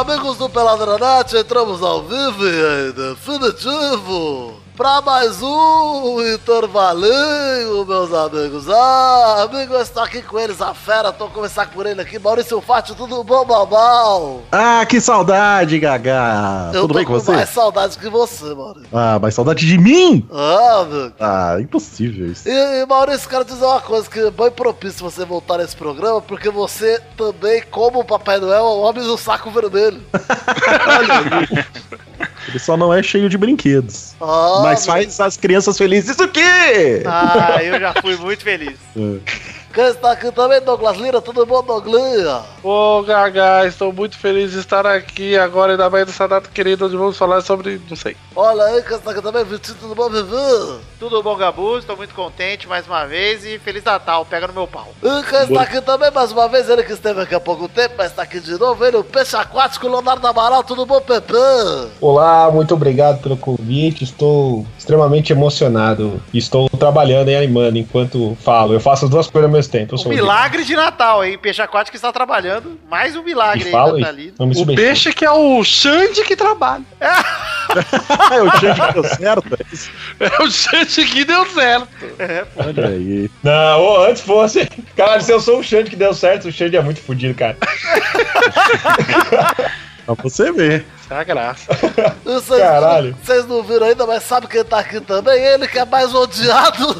[0.00, 8.66] amigos do Peladronete, entramos ao vivo e em definitivo para mais um intervalinho, meus amigos.
[8.66, 12.18] Ah, amigo, eu estou aqui com eles, a fera, tô começar por ele aqui.
[12.18, 14.40] Maurício Fátio, tudo bom, babau?
[14.50, 16.70] Ah, que saudade, Gaga!
[16.72, 17.30] Eu Tudo bem com você?
[17.30, 18.88] mais saudade que você, Maurício.
[18.90, 20.26] Ah, mais saudade de mim?
[20.32, 21.12] Ah, amigo.
[21.20, 22.48] Ah, impossível isso.
[22.48, 26.22] E, e Maurício, quero dizer uma coisa que é bem propício você voltar nesse programa,
[26.22, 30.00] porque você também, como o Papai Noel, é o homem do saco vermelho.
[32.48, 34.14] Ele só não é cheio de brinquedos.
[34.20, 37.02] Ah, mas faz as crianças felizes o quê?
[37.06, 38.76] Ah, eu já fui muito feliz.
[39.72, 41.20] Quem está aqui também, Douglas Lira?
[41.20, 42.44] Tudo bom, Douglas?
[42.60, 46.96] Ô, Gaga, estou muito feliz de estar aqui agora, ainda mais nessa data querida, onde
[46.96, 48.16] vamos falar sobre, não sei.
[48.34, 50.80] Olha aí, quem está aqui também, Vitinho, tudo bom, Vivi?
[50.98, 51.78] Tudo bom, Gabu?
[51.78, 54.88] Estou muito contente mais uma vez e Feliz Natal, pega no meu pau.
[55.00, 57.94] E quem está aqui também, mais uma vez, ele que esteve aqui há pouco tempo,
[57.96, 61.32] mas está aqui de novo, ele, o Peixe Aquático, Leonardo Amaral, tudo bom, Pepe?
[62.00, 64.02] Olá, muito obrigado pelo convite.
[64.02, 66.20] Estou extremamente emocionado.
[66.34, 68.72] Estou trabalhando e animando enquanto falo.
[68.72, 69.94] Eu faço as duas coisas ao mesmo tempo.
[69.94, 71.38] Eu Um milagre de Natal, hein?
[71.38, 72.76] Peixe aquático está trabalhando.
[72.90, 74.34] Mais um milagre E aí, Natalino.
[74.38, 76.82] O peixe que é o Xande que trabalha.
[77.00, 79.58] é o Xande que deu certo?
[80.20, 80.26] é?
[80.26, 81.88] É o Xande que deu certo.
[82.56, 83.30] Olha aí.
[83.42, 84.68] Não, ou antes fosse.
[84.96, 87.56] Cara, se eu sou o Xande que deu certo, o Xande é muito fodido, cara.
[90.04, 90.84] Pra você ver.
[91.10, 91.72] É a graça.
[92.24, 93.16] Vocês, Caralho.
[93.22, 95.42] Vocês não viram ainda, mas sabe quem tá aqui também?
[95.42, 96.96] Ele que é mais odiado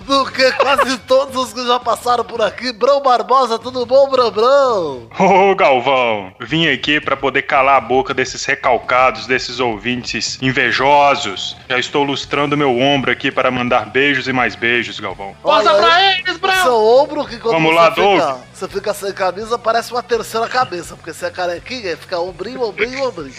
[0.00, 2.72] do que quase todos os que já passaram por aqui.
[2.72, 5.08] Brão Barbosa, tudo bom, Brão Brão?
[5.18, 11.56] Ô Galvão, vim aqui pra poder calar a boca desses recalcados, desses ouvintes invejosos.
[11.68, 15.34] Já estou lustrando meu ombro aqui para mandar beijos e mais beijos, Galvão.
[15.42, 16.62] Posa pra eles, Brão!
[16.62, 18.38] Seu ombro que quando Vamos você, lá, fica, Doug.
[18.52, 23.08] você fica sem camisa parece uma terceira cabeça, porque você é carequinha, fica ombrinho, ombrinho,
[23.08, 23.34] ombrinho.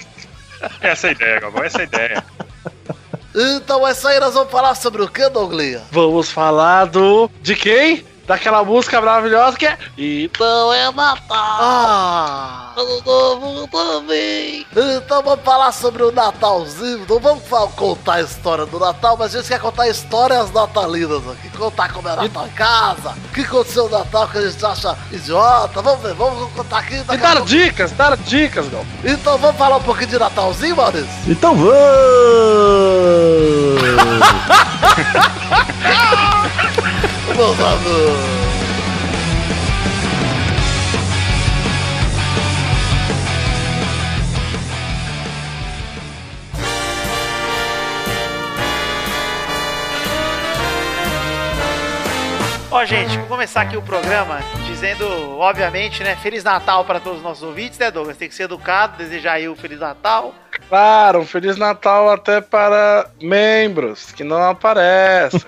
[0.82, 2.24] Essa é a ideia, Galvão, essa é a ideia.
[3.36, 5.82] Então isso aí, nós vamos falar sobre o que, Douglas?
[5.92, 7.30] Vamos falar do.
[7.42, 8.04] De quem?
[8.30, 9.76] Daquela música maravilhosa que é.
[9.98, 11.26] Então é Natal.
[11.32, 12.74] Ah!
[12.78, 14.68] Ano novo também!
[14.72, 17.08] Então vamos falar sobre o Natalzinho.
[17.10, 17.42] Não vamos
[17.76, 21.50] contar a história do Natal, mas a gente quer contar histórias natalinas aqui.
[21.58, 24.96] Contar como é Natal em casa, o que aconteceu no Natal que a gente acha
[25.12, 25.82] idiota.
[25.82, 27.04] Vamos ver, vamos contar aqui.
[27.12, 28.86] E dar dicas, dar dicas, Gal.
[29.04, 31.10] Então vamos falar um pouquinho de Natalzinho, Maurício?
[31.28, 31.80] Então vamos!
[37.40, 38.20] Meus amigos.
[52.70, 55.08] Ó, gente, vou começar aqui o programa dizendo,
[55.40, 56.18] obviamente, né?
[56.18, 58.18] Feliz Natal para todos os nossos ouvintes, né, Douglas?
[58.18, 60.36] Tem que ser educado, desejar aí o Feliz Natal.
[60.68, 65.40] Claro, um Feliz Natal até para membros que não aparecem.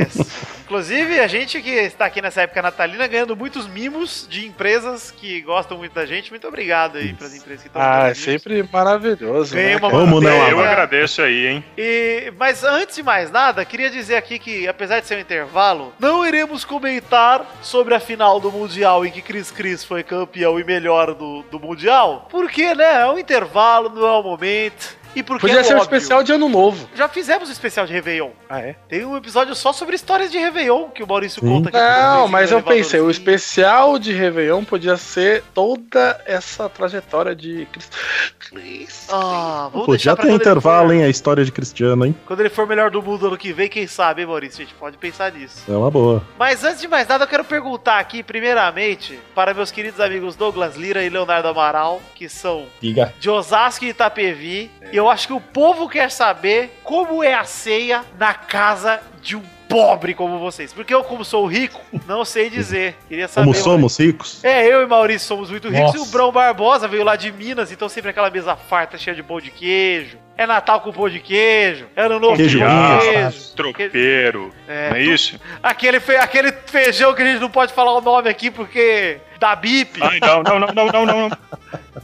[0.00, 0.46] Isso.
[0.66, 5.40] Inclusive, a gente que está aqui nessa época natalina ganhando muitos mimos de empresas que
[5.42, 6.30] gostam muito da gente.
[6.30, 9.54] Muito obrigado aí para as empresas que estão ah, é sempre maravilhoso.
[9.54, 9.76] Ganhei Né?
[9.76, 10.50] uma Vamos, né, bandeira.
[10.50, 11.64] Eu agradeço aí, hein?
[11.78, 15.94] E, mas antes de mais nada, queria dizer aqui que, apesar de ser um intervalo,
[16.00, 20.64] não iremos comentar sobre a final do Mundial em que Cris Cris foi campeão e
[20.64, 22.26] melhor do, do Mundial.
[22.28, 23.02] Porque, né?
[23.02, 25.05] É um intervalo, não é o momento.
[25.14, 25.96] E porque Podia é ser um óbvio.
[25.96, 26.88] especial de ano novo.
[26.94, 28.30] Já fizemos um especial de Réveillon.
[28.48, 28.74] Ah, é?
[28.88, 31.48] Tem um episódio só sobre histórias de Réveillon que o Maurício Sim.
[31.48, 31.78] conta aqui.
[31.78, 37.90] Não, mas eu pensei, o especial de Réveillon podia ser toda essa trajetória de Cris.
[38.38, 39.08] Cris.
[39.10, 41.04] Ah, vamos ter quando ele intervalo, hein?
[41.04, 42.14] A história de Cristiano, hein?
[42.26, 44.62] Quando ele for melhor do mundo ano que vem, quem sabe, hein, Maurício?
[44.62, 45.62] A gente pode pensar nisso.
[45.68, 46.22] É uma boa.
[46.38, 50.76] Mas antes de mais nada, eu quero perguntar aqui, primeiramente, para meus queridos amigos Douglas
[50.76, 53.12] Lira e Leonardo Amaral, que são Diga.
[53.18, 54.70] de Osasco e Itapevi.
[54.92, 59.36] E eu acho que o povo quer saber como é a ceia na casa de
[59.36, 60.72] um pobre como vocês.
[60.72, 62.96] Porque eu, como sou rico, não sei dizer.
[63.08, 63.46] Queria saber.
[63.46, 64.42] Como somos ricos?
[64.44, 65.98] É, eu e Maurício somos muito ricos Nossa.
[65.98, 69.22] e o Brão Barbosa veio lá de Minas, então sempre aquela mesa farta cheia de
[69.22, 70.18] pão de queijo.
[70.38, 73.54] É Natal com pão de queijo, é ano novo Queijo com pão de queijo.
[73.56, 75.40] Tropeiro, É, não é tu- isso?
[75.62, 79.56] Aquele, fe- aquele feijão que a gente não pode falar o nome aqui porque dá
[79.56, 79.98] bip.
[80.02, 81.38] Ai, não, não, não, não, não, não.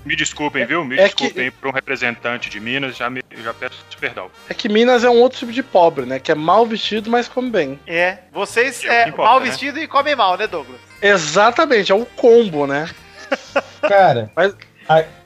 [0.06, 0.82] Me desculpem, viu?
[0.84, 4.30] Me É que- desculpem por um representante de Minas, já, me, já peço perdão.
[4.48, 6.18] É que Minas é um outro tipo de pobre, né?
[6.18, 7.78] Que é mal vestido, mas come bem.
[7.86, 9.46] É, vocês É que é, importa, mal né?
[9.46, 10.80] vestido e comem mal, né, Douglas?
[11.02, 12.88] Exatamente, é um combo, né?
[13.82, 14.54] Cara, Mas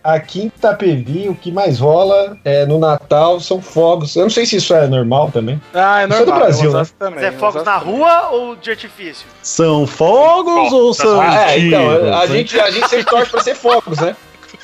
[0.04, 4.14] Aqui em Itapevi, o que mais rola é, no Natal são fogos.
[4.14, 5.60] Eu não sei se isso é normal também.
[5.74, 6.38] Ah, é Isso é do normal.
[6.40, 7.14] Brasil, Osasco também.
[7.24, 7.94] Mas é fogos na também.
[7.96, 9.26] rua ou de artifício?
[9.42, 11.22] São fogos Bom, ou tá são bom.
[11.22, 14.16] é, então, a gente, a gente sempre torce pra ser fogos, né?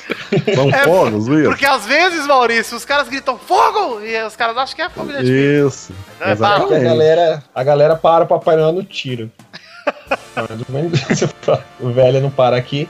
[0.55, 1.49] São É, fogos, viu?
[1.49, 5.07] Porque às vezes, Maurício, os caras gritam fogo e os caras acham que é fogo
[5.09, 5.67] de artifício.
[5.67, 5.93] Isso.
[6.19, 9.29] É, É a galera, a galera para o Papai Noel no tiro.
[11.79, 12.87] O velho não para aqui.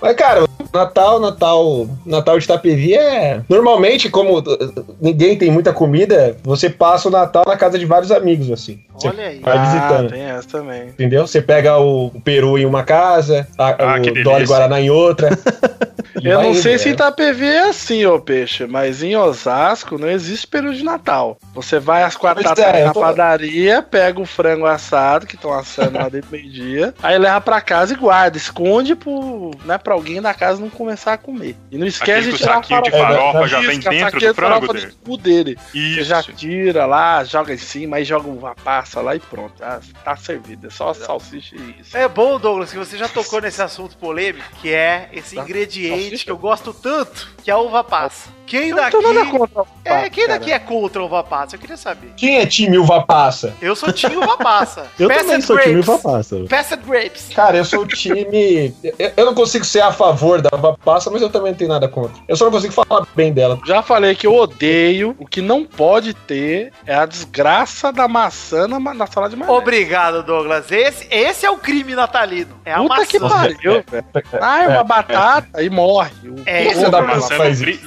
[0.00, 3.42] Mas, cara, Natal, Natal, Natal de Itapevi é.
[3.48, 8.10] Normalmente, como uh, ninguém tem muita comida, você passa o Natal na casa de vários
[8.10, 8.80] amigos, assim.
[8.98, 9.38] Você Olha aí.
[9.40, 10.10] vai Ah, visitando.
[10.10, 10.88] tem essa também.
[10.88, 11.26] Entendeu?
[11.26, 15.30] Você pega o, o peru em uma casa, a, Ah, que o Guaraná em outra.
[16.22, 16.90] Eu não indo, sei se é.
[16.90, 21.36] em Itapevi é assim, ô peixe, mas em Osasco não existe peru de Natal.
[21.54, 25.34] Você vai às quatro da é, tarde na tô- padaria, pega o frango assado, que
[25.36, 29.92] estão assando lá desde meio-dia, aí leva pra casa e guarda, esconde pro, né, pra
[29.92, 31.54] alguém da casa não começar a comer.
[31.70, 33.14] E não esquece Aquele de que o tirar saquinho de farofa.
[33.14, 34.92] farofa já Isso, vem dentro do de farofa frango do dele.
[35.04, 35.58] cu dele.
[35.70, 36.04] Você Isso.
[36.04, 38.54] já tira lá, joga em cima, aí joga uma
[38.86, 39.62] passa lá e pronto.
[39.62, 40.68] Ah, tá servido.
[40.68, 41.96] É só salsicha e isso.
[41.96, 45.42] É bom, Douglas, que você já tocou nesse assunto polêmico, que é esse Tá.
[45.42, 46.24] ingrediente Salsicha?
[46.24, 48.30] que eu gosto tanto, que é a uva passa.
[48.46, 49.38] Quem Eu não tenho nada daqui.
[49.38, 50.38] contra o É, quem cara.
[50.38, 51.56] daqui é contra a uva passa?
[51.56, 52.12] Eu queria saber.
[52.16, 53.54] Quem é time uva passa?
[53.60, 54.86] Eu sou time uva passa.
[54.98, 55.88] Eu Passed também sou time grapes.
[55.88, 56.36] uva passa.
[56.48, 57.28] Passed grapes.
[57.34, 58.74] Cara, eu sou o time.
[59.16, 61.88] eu- não consigo ser a favor da uva passa, mas eu também não tenho nada
[61.88, 62.16] contra.
[62.28, 63.58] Eu só não consigo falar bem dela.
[63.66, 65.14] Já falei que eu odeio.
[65.18, 69.60] O que não pode ter é a desgraça da maçã na, na salada de maionese.
[69.62, 70.70] Obrigado, Douglas.
[70.70, 72.54] Esse, esse é o crime natalino.
[72.64, 73.06] É a Puta maçã.
[73.06, 74.04] que pariu, velho.
[74.40, 76.10] Ah, é uma batata e morre.
[76.28, 77.80] O- É, dá pra Maçã faz lubri-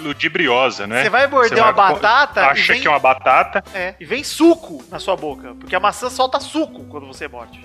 [0.49, 1.03] ludibriosa, né?
[1.03, 3.63] Você vai morder Você uma batata e Acha vem, que é uma batata.
[3.73, 5.55] é, e vem suco na sua boca.
[5.59, 7.63] Porque a maçã solta suco quando você morde.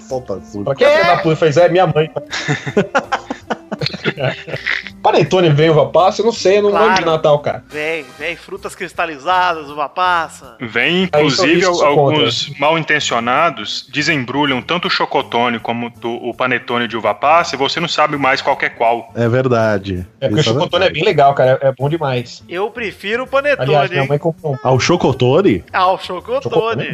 [0.00, 0.64] Solta açúcar.
[0.64, 1.56] Pra que a filha da faz?
[1.56, 2.10] É minha mãe.
[5.02, 6.20] Panetone vem uva passa?
[6.22, 6.86] Eu não sei, eu não Claro.
[6.86, 7.64] lembro de Natal, cara.
[7.68, 10.56] Vem, vem frutas cristalizadas, uva passa.
[10.60, 16.96] Vem, Ah, inclusive, sou alguns mal intencionados desembrulham tanto o chocotone como o panetone de
[16.96, 19.12] uva passa e você não sabe mais qual que é qual.
[19.14, 20.06] É verdade.
[20.20, 20.94] É porque o Isso chocotone é verdade.
[20.94, 21.58] bem legal, cara.
[21.62, 22.42] É, é bom demais.
[22.48, 24.08] Eu prefiro o Aliás, panetone, minha hein?
[24.08, 25.64] mãe comprou um Ah, o chocotone?
[25.72, 26.38] Ah, o chocotone.
[26.38, 26.42] é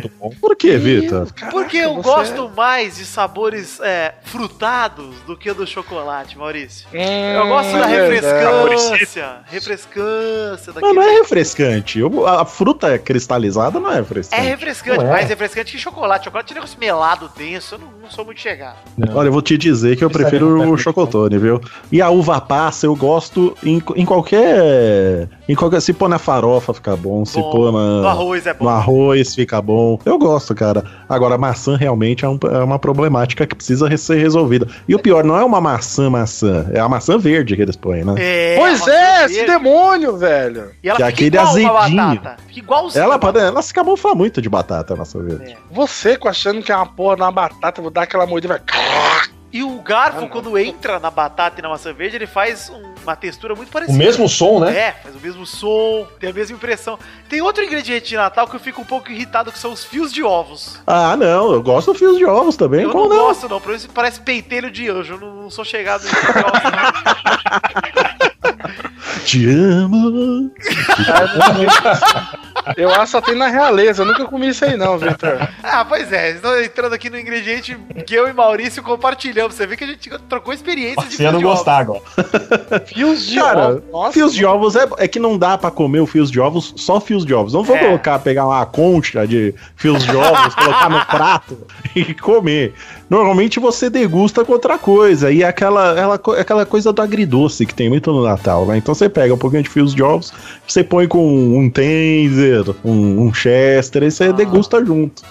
[0.00, 0.10] chocotone.
[0.20, 0.30] bom.
[0.40, 1.28] Por que, Vitor?
[1.50, 6.88] Porque eu você- gosto mais de sabores é, frutados do que do chocolate, Maurício.
[6.92, 9.28] Hum, Eu gosto da é refrescância.
[9.46, 10.92] Refrescância Mas daquele.
[10.92, 11.98] não é refrescante.
[12.00, 14.42] Eu- A fruta cristalizada não é É refrescante.
[14.42, 15.10] refrescante, Não é.
[15.12, 16.24] mais refrescante que chocolate.
[16.24, 17.76] Chocolate é um negócio melado, denso.
[17.76, 18.76] Eu não, não sou muito chegado.
[19.14, 21.60] Olha, eu vou te dizer que eu Isso prefiro não o chocotone, viu?
[21.92, 25.28] E a uva passa eu gosto em, em qualquer.
[25.48, 25.80] Em qualquer.
[25.80, 28.10] Se pôr na farofa fica bom, se Bom, pôr No na.
[28.10, 28.64] arroz é bom.
[28.64, 29.98] No arroz fica bom.
[30.04, 30.84] Eu gosto, cara.
[31.08, 34.66] Agora, maçã realmente é, um- é uma problemática que precisa re- ser resolvida.
[34.88, 36.31] E o pior, não é uma maçã maçã,
[36.72, 38.14] é a maçã verde que eles põem, né?
[38.18, 39.34] É, Pois maçã é, verde.
[39.34, 40.70] esse demônio, velho.
[40.82, 41.72] E ela que é fica aquele azedinho.
[42.20, 42.36] batata.
[42.46, 43.02] Fica igualzinho.
[43.04, 43.44] Ela, batata.
[43.46, 45.52] ela se camufla muito de batata, a maçã verde.
[45.52, 45.56] É.
[45.70, 48.60] Você achando que é uma porra na batata, vou dar aquela mordida, vai.
[49.52, 52.94] E o garfo, Ah, quando entra na batata e na maçã verde, ele faz um-
[53.02, 53.98] uma textura muito O parecida.
[53.98, 54.76] mesmo som, né?
[54.78, 56.98] É, faz o mesmo som, tem a mesma impressão.
[57.28, 60.10] Tem outro ingrediente de Natal que eu fico um pouco irritado, que são os fios
[60.12, 60.80] de ovos.
[60.86, 62.82] Ah, não, eu gosto do fios de ovos também.
[62.84, 63.24] eu como não, não?
[63.26, 63.60] gosto, não.
[63.60, 65.14] Pra mim isso parece pentelho de anjo.
[65.14, 68.21] Eu não, não sou chegado em de ovos, não.
[69.24, 70.50] Te amo.
[72.76, 74.02] Eu acho que só tem na realeza.
[74.02, 75.48] Eu nunca comi isso aí, não, Victor.
[75.62, 76.38] Ah, pois é.
[76.64, 77.76] Entrando aqui no ingrediente
[78.06, 79.54] que eu e Maurício compartilhamos.
[79.54, 81.58] Você vê que a gente trocou experiência de Você ia não de ovos.
[81.58, 82.00] gostar agora.
[82.86, 83.82] Fios de Cara, ovo.
[83.90, 86.74] Nossa, Fios de ovos é, é que não dá pra comer o fios de ovos,
[86.76, 87.52] só fios de ovos.
[87.52, 87.80] Não vou É.
[87.80, 91.58] colocar, pegar uma concha de fios de ovos, colocar no prato
[91.96, 92.74] e comer.
[93.12, 95.30] Normalmente você degusta com outra coisa.
[95.30, 98.78] E é aquela, ela, aquela coisa do agridoce que tem muito no Natal, né?
[98.78, 100.32] Então você pega um pouquinho de fios de ovos,
[100.66, 101.22] você põe com
[101.58, 104.32] um taser, um, um chester, e você Ah.
[104.32, 105.22] degusta junto.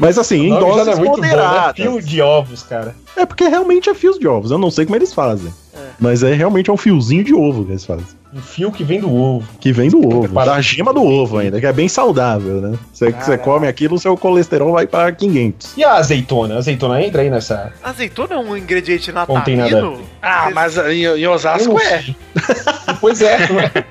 [0.00, 1.28] Mas assim, em doses é muito bom, né?
[1.28, 1.76] moderadas.
[1.76, 2.96] Fio de ovos, cara.
[3.16, 4.50] É porque realmente é fios de ovos.
[4.50, 5.54] Eu não sei como eles fazem.
[6.00, 8.04] Mas é realmente é um fiozinho de ovo que eles fazem.
[8.32, 9.48] Um fio que vem do ovo.
[9.58, 10.56] Que vem do ovo, Preparado.
[10.56, 12.78] da gema do ovo ainda, que é bem saudável, né?
[12.92, 15.78] Você, você come aquilo, o seu colesterol vai para 500.
[15.78, 16.56] E a azeitona?
[16.56, 17.72] A azeitona entra aí nessa.
[17.82, 20.04] Azeitona é um ingrediente Não tem nada a natalino?
[20.20, 22.04] Ah, mas em, em Osasco não é.
[23.00, 23.34] pois é,
[23.74, 23.84] é?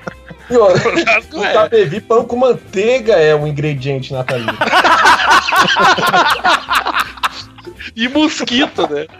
[0.50, 1.50] E, ó, Osasco No é.
[1.50, 4.56] Itapevi, pão com manteiga é um ingrediente natalino.
[7.98, 9.06] E mosquito, né?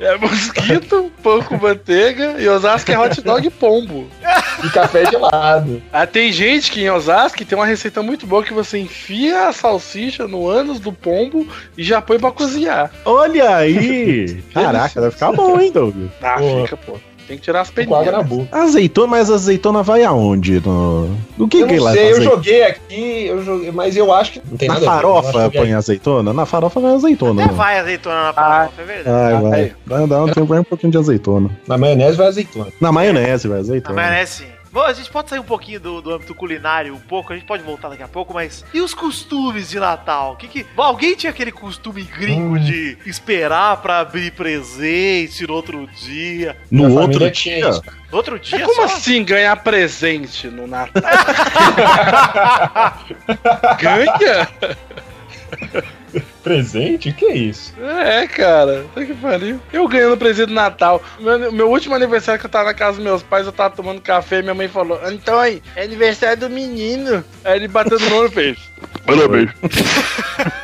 [0.00, 4.08] É mosquito, pão com manteiga e Osasco é hot dog e pombo.
[4.64, 5.80] E café gelado.
[5.92, 9.52] Ah, tem gente que em Osasco tem uma receita muito boa que você enfia a
[9.52, 11.46] salsicha no ânus do pombo
[11.78, 12.90] e já põe pra cozinhar.
[13.04, 14.42] Olha aí!
[14.52, 15.94] Caraca, vai ficar bom, hein, Doug?
[16.20, 16.64] Ah, Boa.
[16.64, 16.98] fica, pô.
[17.32, 18.26] Tem que tirar as na peninhas.
[18.26, 18.48] boca.
[18.58, 20.60] Azeitona, mas a azeitona vai aonde?
[20.60, 21.08] No...
[21.38, 22.24] Do que Eu que não sei, eu azeitona?
[22.36, 25.02] joguei aqui, eu joguei, mas eu acho que não tem Na nada a ver, eu
[25.22, 26.32] farofa põe azeitona?
[26.34, 27.42] Na farofa vai azeitona.
[27.42, 27.56] Até né?
[27.56, 29.08] vai azeitona na farofa, é verdade.
[29.16, 29.60] Vai, Ah, vai.
[29.60, 29.72] aí.
[29.86, 31.50] Vai dar um, vai um pouquinho de azeitona.
[31.66, 32.66] Na maionese vai azeitona.
[32.78, 33.94] Na maionese vai Na azeitona.
[33.94, 34.44] maionese sim.
[34.72, 37.44] Bom, a gente pode sair um pouquinho do, do âmbito culinário, um pouco, a gente
[37.46, 38.64] pode voltar daqui a pouco, mas.
[38.72, 40.34] E os costumes de Natal?
[40.36, 40.64] Que que...
[40.74, 42.58] Bom, Alguém tinha aquele costume gringo Hum.
[42.58, 46.56] de esperar pra abrir presente no outro dia?
[46.70, 47.70] No Minha outro dia.
[48.10, 48.94] No outro dia Como só?
[48.94, 51.02] assim ganhar presente no Natal?
[53.78, 54.48] Ganha?
[56.42, 57.12] Presente?
[57.12, 57.72] Que isso?
[57.80, 58.84] É, cara.
[58.92, 59.60] Puta que pariu.
[59.72, 61.02] Eu ganhando presente do Natal.
[61.20, 64.00] Meu, meu último aniversário que eu tava na casa dos meus pais, eu tava tomando
[64.00, 67.24] café e minha mãe falou: Antônio, é aniversário do menino.
[67.44, 68.58] Aí ele bateu no nome e fez.
[69.06, 69.50] Parabéns.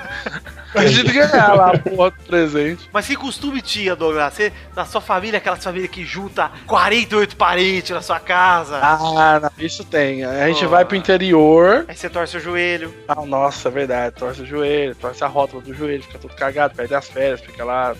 [0.78, 2.88] A gente ganhar lá a porra do presente.
[2.92, 4.32] Mas que costume tinha, Douglas?
[4.34, 8.78] Você, na sua família, aquela família que junta 48 parentes na sua casa.
[8.82, 10.24] Ah, não, isso tem.
[10.24, 10.68] A gente Oh.
[10.68, 11.84] vai pro interior.
[11.88, 12.92] Aí você torce o joelho.
[13.06, 14.14] Ah, nossa, é verdade.
[14.16, 17.64] Torce o joelho, torce a rótula do joelho, fica tudo cagado, perde as férias, fica
[17.64, 17.94] lá.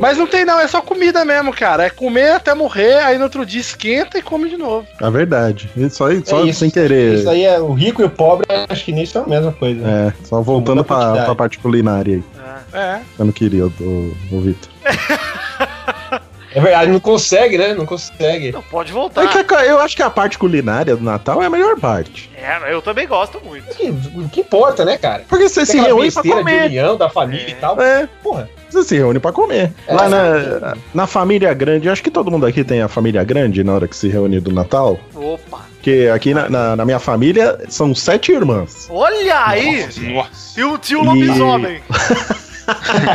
[0.00, 1.84] Mas não tem não, é só comida mesmo, cara.
[1.84, 4.86] É comer até morrer, aí no outro dia esquenta e come de novo.
[5.00, 5.68] É verdade.
[5.76, 6.60] Isso aí, só É isso.
[6.60, 7.14] sem querer.
[7.18, 9.80] Isso aí é o rico e o pobre, acho que nisso é a mesma coisa.
[9.86, 12.22] É, só voltando pra, pra parte culinária aí.
[12.38, 12.60] Ah.
[12.72, 13.00] É.
[13.18, 14.70] Eu não queria, o, o Vitor.
[16.50, 17.74] É verdade, não consegue, né?
[17.74, 18.50] Não consegue.
[18.50, 19.22] Não, pode voltar.
[19.22, 22.30] É que a- eu acho que a parte culinária do Natal é a melhor parte.
[22.34, 23.70] É, eu também gosto muito.
[23.70, 25.24] O que, o que importa, né, cara?
[25.28, 26.66] Porque você se Tem aquela reúne pra besteira de comer.
[26.66, 27.50] união da família É.
[27.50, 27.80] e tal.
[27.80, 28.48] É, Porra.
[28.70, 29.72] Você se reúne pra comer.
[29.86, 33.62] É, Lá na, na família grande, acho que todo mundo aqui tem a família grande
[33.64, 34.98] na hora que se reúne do Natal.
[35.14, 35.66] Opa.
[35.74, 38.88] Porque aqui na, na- na minha família são sete irmãs.
[38.90, 39.86] Olha aí!
[40.12, 40.60] Nossa.
[40.60, 41.80] E o tio E- lobisomem.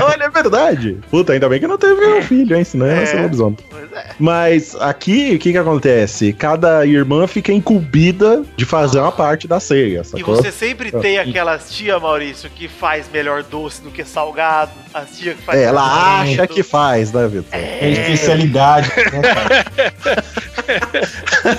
[0.04, 0.98] Olha, é verdade.
[1.12, 2.64] Puta, ainda bem que não teve um filho, hein?
[2.64, 3.02] Senão É.
[3.02, 3.58] ia ser lobisomem.
[3.96, 4.06] É.
[4.20, 6.34] Mas aqui, o que que acontece?
[6.34, 10.36] Cada irmã fica incumbida de fazer uma parte da ceia, E sacou?
[10.36, 14.72] você sempre tem aquelas tia, Maurício, que faz melhor doce do que salgado.
[14.94, 15.60] As tia que faz.
[15.60, 17.46] É, ela acha que faz, né, Vitor?
[17.52, 18.90] É especialidade.
[18.90, 19.66] né, cara?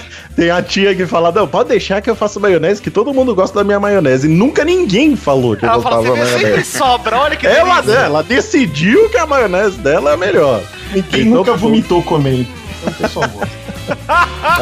[0.37, 3.33] Tem a tia que fala, não, pode deixar que eu faço maionese, que todo mundo
[3.35, 4.26] gosta da minha maionese.
[4.26, 6.79] E nunca ninguém falou que eu Ela fala, gostava você da vê, sempre maionese.
[6.79, 8.00] sobra, olha que Ela, delícia.
[8.00, 10.61] ela decidiu que a maionese dela é a melhor.
[10.93, 12.47] Ninguém Então, nunca vomitou comendo.
[12.81, 13.64] Então, o pessoal gosta.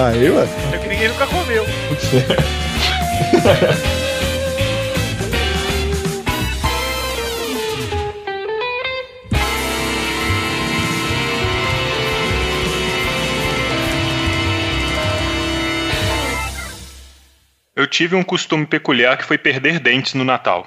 [0.04, 0.46] Aí, ué.
[0.72, 1.64] É que ninguém nunca comeu.
[17.74, 20.66] Eu tive um costume peculiar que foi perder dentes no Natal.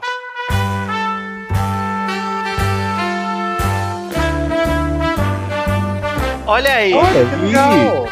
[6.48, 6.94] Olha aí.
[6.94, 8.10] Olha, Que legal.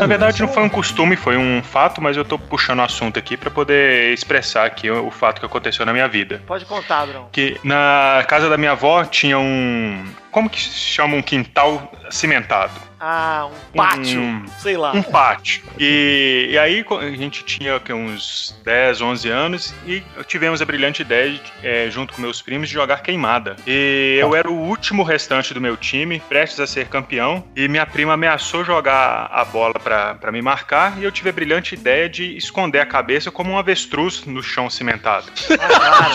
[0.00, 3.18] Na verdade, não foi um costume, foi um fato, mas eu tô puxando o assunto
[3.18, 6.42] aqui pra poder expressar aqui o, o fato que aconteceu na minha vida.
[6.46, 7.28] Pode contar, Bruno.
[7.32, 10.04] Que na casa da minha avó tinha um.
[10.30, 12.89] Como que se chama um quintal cimentado?
[13.00, 14.20] Ah, um pátio.
[14.20, 14.92] Um- Sei lá.
[14.92, 15.62] Um pátio.
[15.78, 21.30] E, e aí a gente tinha uns 10, 11 anos e tivemos a brilhante ideia,
[21.32, 23.56] de, eh, junto com meus primos, de jogar queimada.
[23.66, 27.86] E eu era o último restante do meu time, prestes a ser campeão, e minha
[27.86, 32.08] prima ameaçou jogar a bola pra pra me marcar e eu tive a brilhante ideia
[32.08, 35.26] de esconder a cabeça como um avestruz no chão cimentado.
[35.58, 36.10] Ah,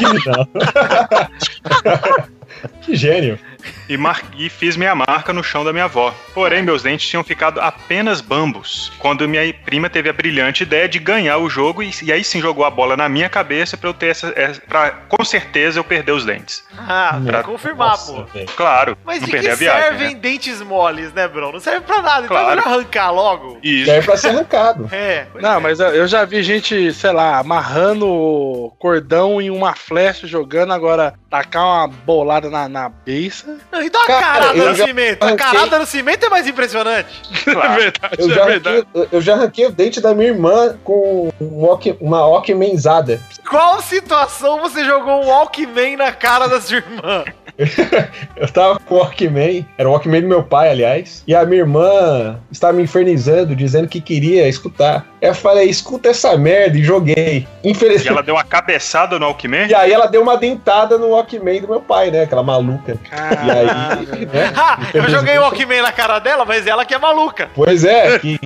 [2.81, 3.39] que gênio.
[3.87, 6.13] E, mar- e fiz minha marca no chão da minha avó.
[6.33, 8.91] Porém, meus dentes tinham ficado apenas bambos.
[8.99, 12.41] Quando minha prima teve a brilhante ideia de ganhar o jogo e, e aí sim
[12.41, 14.33] jogou a bola na minha cabeça pra eu ter essa.
[14.67, 16.63] pra, com certeza eu perder os dentes.
[16.77, 18.23] Ah, pra confirmar, Nossa, pô.
[18.25, 18.47] velho.
[18.55, 19.83] Claro, Mas não de perder que a viagem.
[19.83, 20.19] servem né?
[20.19, 21.53] dentes moles, né, Bruno?
[21.53, 22.25] Não serve pra nada.
[22.25, 22.49] Então é Claro.
[22.61, 23.59] melhor arrancar logo.
[23.63, 23.85] Isso.
[23.85, 24.89] Serve pra ser arrancado.
[24.95, 25.27] É.
[25.41, 25.59] Não, é.
[25.59, 31.63] mas eu- já vi gente, sei lá, amarrando cordão em uma flecha, jogando, agora tacar
[31.63, 33.54] uma bolada na, na beiça.
[33.81, 35.23] E dá uma Cara, carada no já cimento.
[35.23, 37.07] A carada no cimento é mais impressionante.
[37.43, 37.73] Claro.
[37.73, 38.77] É verdade, Eu é já, verdade.
[38.77, 43.19] arranquei, eu já arranquei o dente da minha irmã com um walk- uma Walkmenzada.
[43.49, 47.23] Qual situação você jogou um Walkman na cara da sua irmã?
[48.35, 51.61] eu tava com o Walkman, era o Walkman do meu pai, aliás, e a minha
[51.61, 55.05] irmã estava me infernizando, dizendo que queria escutar.
[55.27, 57.47] Eu falei, escuta essa merda, e joguei.
[57.63, 58.09] E Infelizmente.
[58.09, 59.67] ela deu uma cabeçada no Alckmin?
[59.67, 62.23] E aí ela deu uma dentada no Walkman do meu pai, né?
[62.23, 62.97] Aquela maluca.
[63.11, 64.25] E aí.
[64.27, 67.49] né, Ah, eu joguei o Walkman na cara dela, mas ela que é maluca.
[67.55, 68.39] Pois é, que.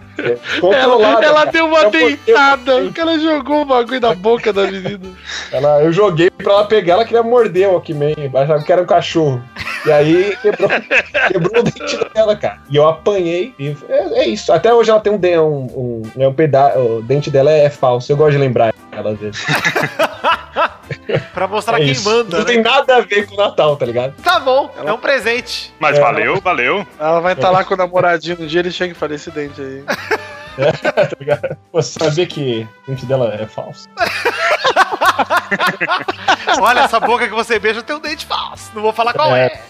[0.62, 4.64] Ela, ela deu uma Eu botei- dentada, porque ela jogou o bagulho da boca da
[4.64, 5.08] menina.
[5.52, 8.86] Ela, eu joguei pra ela pegar, ela queria morder o Walkman, achava que era um
[8.86, 9.42] cachorro.
[9.86, 10.70] E aí quebrou,
[11.32, 12.58] quebrou o dente dela, cara.
[12.70, 13.54] E eu apanhei.
[13.58, 14.52] E é, é isso.
[14.52, 16.69] Até hoje ela tem um, um, um, é um pedaço.
[16.78, 18.12] O dente dela é falso.
[18.12, 19.44] Eu gosto de lembrar ela às vezes.
[21.34, 22.08] Pra mostrar É quem isso.
[22.10, 22.52] manda, Não né?
[22.54, 24.14] tem nada a ver com o Natal, tá ligado?
[24.22, 25.74] Tá bom, é um presente.
[25.80, 26.02] Mas É.
[26.02, 26.86] valeu, valeu.
[27.00, 29.62] Ela vai estar lá com o namoradinho um dia, ele chega e fala esse dente
[29.62, 29.84] aí.
[30.94, 31.58] tá ligado?
[31.72, 33.88] Você sabia que o dente dela é falso?
[36.62, 38.72] Olha, essa boca que você beija tem um dente falso.
[38.74, 39.62] Não vou falar qual é.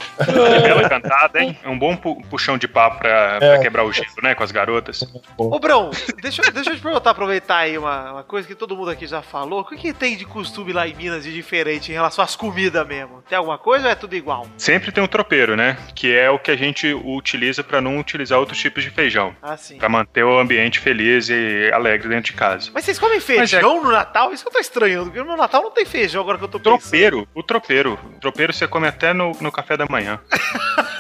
[0.62, 1.58] Bela cantada, hein?
[1.64, 3.60] É um bom pu- puxão de papo pra, pra É.
[3.60, 4.36] quebrar o gelo, né?
[4.36, 5.04] Com as garotas.
[5.38, 8.76] Ô, Brão, deixa, eu- deixa eu te perguntar, aproveitar aí uma, uma coisa que todo
[8.76, 9.62] mundo aqui já falou.
[9.62, 12.86] O que, que tem de costume lá em Minas de diferente em relação às comidas
[12.88, 13.24] mesmo?
[13.28, 14.46] Tem alguma coisa ou é tudo igual?
[14.58, 15.78] Sempre tem um tropeiro, né?
[15.96, 19.36] Que é o que a gente utiliza pra não utilizar outros tipos de feijão.
[19.42, 19.78] Ah, sim.
[19.78, 22.72] Pra manter o ambiente feliz e alegre dentro de casa.
[22.74, 24.34] Mas vocês comem feijão no Natal?
[24.34, 26.60] Isso que eu tô estranhando, porque no Natal não tem feijão agora que eu tô
[26.60, 26.80] pensando.
[26.80, 28.00] tropeiro, o tropeiro.
[28.18, 30.20] O tropeiro você come até no, no café da manhã.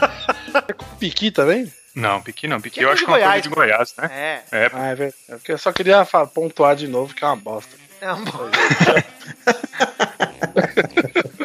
[1.00, 1.72] Piqui também?
[1.96, 2.62] Não, piqui não.
[2.62, 4.42] Piqui Que é eu acho que é uma de coisa de Goiás, né?
[4.52, 5.16] É, É, Ah, é verdade.
[5.28, 7.76] É porque Eu só queria pontuar de novo que é uma bosta.
[8.02, 8.50] é um bom.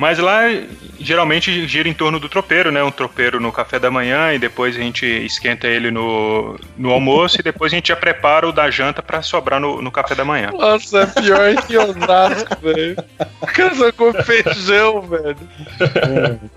[0.00, 0.44] Mas lá
[0.98, 2.82] geralmente gira em torno do tropeiro, né?
[2.82, 7.38] Um tropeiro no café da manhã e depois a gente esquenta ele no, no almoço
[7.38, 10.24] e depois a gente já prepara o da janta pra sobrar no, no café da
[10.24, 10.50] manhã.
[10.52, 12.96] Nossa, é pior que Osasco, velho.
[13.52, 15.36] Casa com feijão, velho.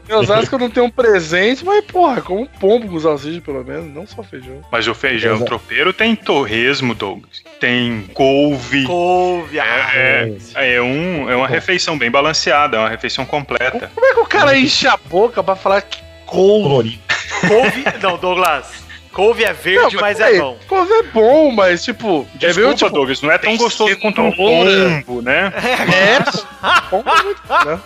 [0.10, 3.94] Em Osasco não tem um presente, mas, porra, como um pombo com salsicha, pelo menos,
[3.94, 4.62] não só feijão.
[4.72, 5.46] Mas o feijão Exato.
[5.46, 7.44] tropeiro tem torresmo, Douglas.
[7.60, 8.86] Tem couve.
[8.86, 9.92] Couve, ah.
[9.94, 13.90] É, é, um, é uma refeição bem balanceada, é uma refeição completa.
[13.96, 17.02] Como é que o cara enche a boca pra falar que couve?
[17.48, 17.84] Couve.
[18.02, 18.84] Não, Douglas.
[19.12, 20.58] Couve é verde, Não, mas peraí, é bom.
[20.68, 22.28] Couve é bom, mas, tipo...
[22.34, 25.54] é Desculpa, meio, tipo, Douglas, não é tão gostoso quanto um pombo, né?
[25.56, 27.80] É, pombo é muito né?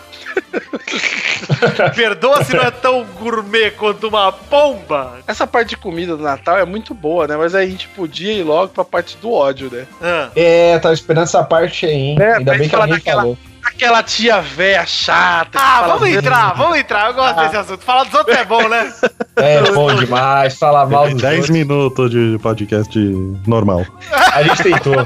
[1.96, 5.20] Perdoa se não é tão gourmet quanto uma pomba.
[5.28, 7.36] Essa parte de comida do Natal é muito boa, né?
[7.36, 9.86] Mas aí a gente podia ir logo pra parte do ódio, né?
[10.02, 12.18] Ah, É, tava esperando essa parte aí, hein?
[12.22, 13.38] É, Ainda bem que alguém daquela- falou.
[13.68, 15.60] Aquela tia véia chata.
[15.62, 17.08] Ah, vamos entrar, vamos entrar.
[17.10, 17.84] Eu gosto desse assunto.
[17.84, 18.92] Falar dos outros é bom, né?
[19.40, 21.50] É bom demais, falar mal dos 10 outros.
[21.52, 22.98] minutos de podcast
[23.46, 23.86] normal.
[24.34, 24.96] A gente tentou.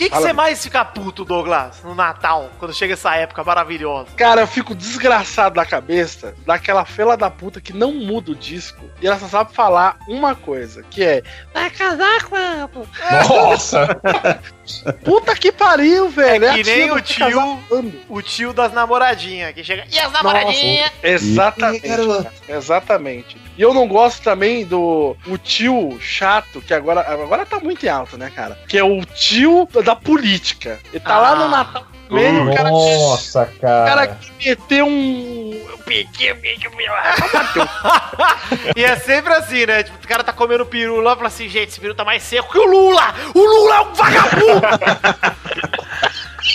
[0.00, 4.08] O que, que você mais fica puto, Douglas, no Natal, quando chega essa época maravilhosa?
[4.16, 8.82] Cara, eu fico desgraçado da cabeça daquela fela da puta que não muda o disco
[9.02, 12.36] e ela só sabe falar uma coisa, que é Vai casar com.
[13.28, 14.00] Nossa!
[15.04, 16.44] Puta que pariu, velho.
[16.44, 17.58] É a que nem o tio,
[18.08, 19.84] o tio das namoradinhas, que chega.
[19.90, 20.92] E as namoradinhas?
[21.02, 21.88] Exatamente.
[21.88, 23.36] Cara, Exatamente.
[23.60, 27.90] E eu não gosto também do o tio chato, que agora, agora tá muito em
[27.90, 28.58] alta, né, cara?
[28.66, 30.80] Que é o tio da política.
[30.90, 31.34] Ele tá lá Ah.
[31.34, 32.70] no Natal mesmo, o cara.
[32.70, 34.06] Nossa, O cara cara.
[34.18, 35.62] que meteu um.
[35.68, 36.88] Eu peguei, eu peguei, eu peguei.
[38.76, 39.82] E é sempre assim, né?
[39.82, 42.22] Tipo, o cara tá comendo peru lá e fala assim, gente, esse peru tá mais
[42.22, 43.14] seco que o Lula!
[43.34, 44.60] O Lula é um vagabundo!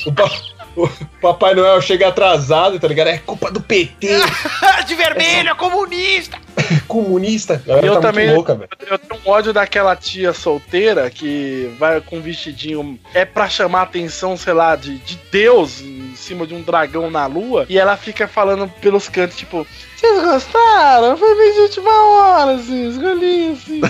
[0.08, 0.32] O, pa-
[0.76, 0.88] o
[1.22, 3.08] Papai Noel chega atrasado, tá ligado?
[3.08, 4.08] É culpa do PT,
[4.88, 6.38] De vermelho, é comunista!
[6.88, 7.62] comunista.
[7.66, 8.68] Galera Eu tá também- louca.
[8.90, 13.00] Eu tenho um ódio daquela tia solteira que vai com um vestidinho.
[13.14, 17.10] É pra chamar a atenção, sei lá, de, de Deus em cima de um dragão
[17.12, 17.66] na lua.
[17.70, 19.66] E ela fica falando pelos cantos, tipo.
[19.96, 21.18] Vocês gostaram?
[21.18, 23.82] Foi bem de última hora, assim, escolhi, assim.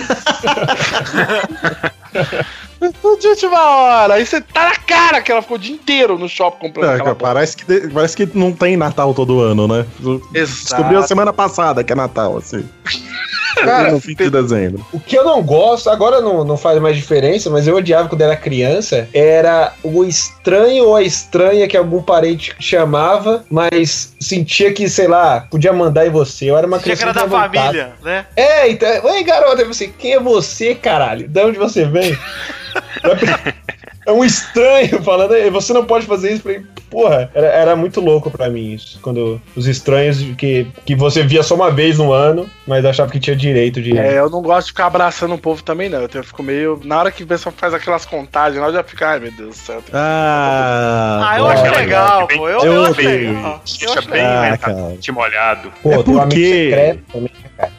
[3.20, 4.14] De última hora.
[4.14, 7.14] Aí você tá na cara que ela ficou o dia inteiro no shopping comprando É,
[7.14, 9.86] parece, que, parece que não tem Natal todo ano, né?
[10.32, 12.55] Descobriu a semana passada que é Natal, assim.
[13.56, 14.86] Cara, no fim de dezembro.
[14.92, 18.20] O que eu não gosto, agora não, não faz mais diferença, mas eu odiava quando
[18.20, 24.88] era criança, era o estranho ou a estranha que algum parente chamava, mas sentia que,
[24.90, 26.50] sei lá, podia mandar em você.
[26.50, 27.66] Eu era uma Tinha que criança era da revoltada.
[27.66, 28.26] família, né?
[28.36, 31.26] É, então, oi garota, eu falei, quem é você, caralho?
[31.26, 32.16] De onde você vem?
[34.06, 36.42] é um estranho falando, "Ei, você não pode fazer isso.
[36.42, 38.98] Falei, porra, era, era muito louco pra mim isso.
[39.02, 43.20] Quando os estranhos que, que você via só uma vez no ano, mas achava que
[43.20, 43.96] tinha direito de.
[43.98, 46.00] É, eu não gosto de ficar abraçando o povo também, não.
[46.02, 46.80] Eu fico meio.
[46.84, 49.54] Na hora que o pessoal faz aquelas contagens, eu já fico, ai meu Deus do
[49.54, 49.82] céu.
[49.92, 52.48] Ah, Ah, eu acho legal, pô.
[52.48, 53.62] Eu, eu acho legal.
[53.64, 54.22] Eu Deixa acho bem.
[54.22, 55.72] Ah, mentalmente molhado.
[55.82, 56.98] Pô, É porque-.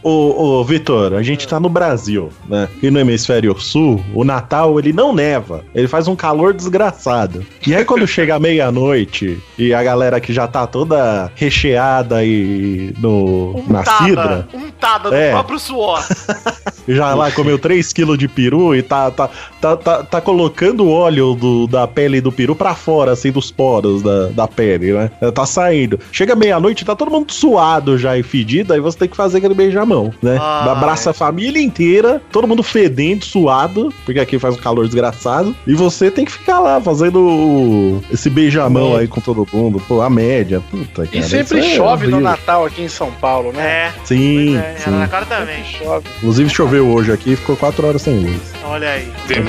[0.01, 2.67] Ô, ô, Vitor, a gente tá no Brasil, né?
[2.81, 5.63] E no hemisfério sul, o Natal ele não neva.
[5.75, 7.45] Ele faz um calor desgraçado.
[7.65, 13.63] E aí, quando chega meia-noite e a galera que já tá toda recheada e no,
[13.67, 15.31] na cidra, Untada, untada no É.
[15.31, 16.03] próprio suor.
[16.87, 19.29] já lá comeu 3kg de peru e tá, tá,
[19.61, 23.51] tá, tá, tá colocando o óleo do- da pele do peru pra fora, assim, dos
[23.51, 25.09] poros da, da pele, né?
[25.33, 25.99] Tá saindo.
[26.11, 29.53] Chega meia-noite, tá todo mundo suado já e fedido, aí você tem que fazer aquele
[29.53, 30.37] beijamão, né?
[30.39, 35.55] Ah, Abraça a família inteira, todo mundo fedendo, suado, porque aqui faz um calor desgraçado,
[35.65, 39.01] e você tem que ficar lá fazendo esse beijamão É.
[39.01, 41.17] aí com todo mundo, pô, a média, puta, cara.
[41.17, 42.31] E sempre é chove no horrível.
[42.31, 43.65] Natal aqui em São Paulo, né?
[43.65, 45.07] É, Sim, é, sim.
[45.09, 45.63] cara também.
[45.63, 46.07] Chove.
[46.17, 48.41] Inclusive choveu hoje aqui e ficou quatro horas sem luz.
[48.63, 49.11] Olha aí.
[49.27, 49.41] Você vê,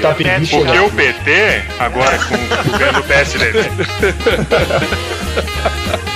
[0.00, 0.86] Tá Porque chegando.
[0.86, 3.58] o PT, agora com o governo PSDB,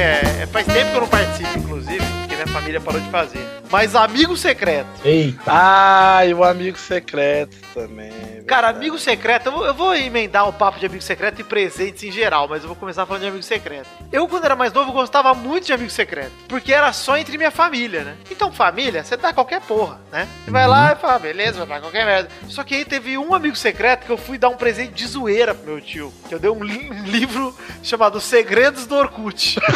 [0.00, 3.59] é, é- Faz tempo que eu não participo, inclusive, porque minha família parou de fazer.
[3.70, 4.88] Mas amigo secreto.
[5.04, 5.40] Eita.
[5.46, 8.10] Ah, e o amigo secreto também.
[8.46, 8.78] Cara, verdade.
[8.78, 12.10] amigo secreto, eu vou, eu vou emendar o papo de amigo secreto e presentes em
[12.10, 13.86] geral, mas eu vou começar falando de amigo secreto.
[14.10, 17.52] Eu, quando era mais novo, gostava muito de amigo secreto, porque era só entre minha
[17.52, 18.16] família, né?
[18.28, 20.26] Então, família, você dá qualquer porra, né?
[20.44, 22.28] Você vai lá e fala, beleza, vai dar qualquer merda.
[22.48, 25.54] Só que aí teve um amigo secreto que eu fui dar um presente de zoeira
[25.54, 27.54] pro meu tio, que eu dei um, li- um livro
[27.84, 29.60] chamado Segredos do Orkut.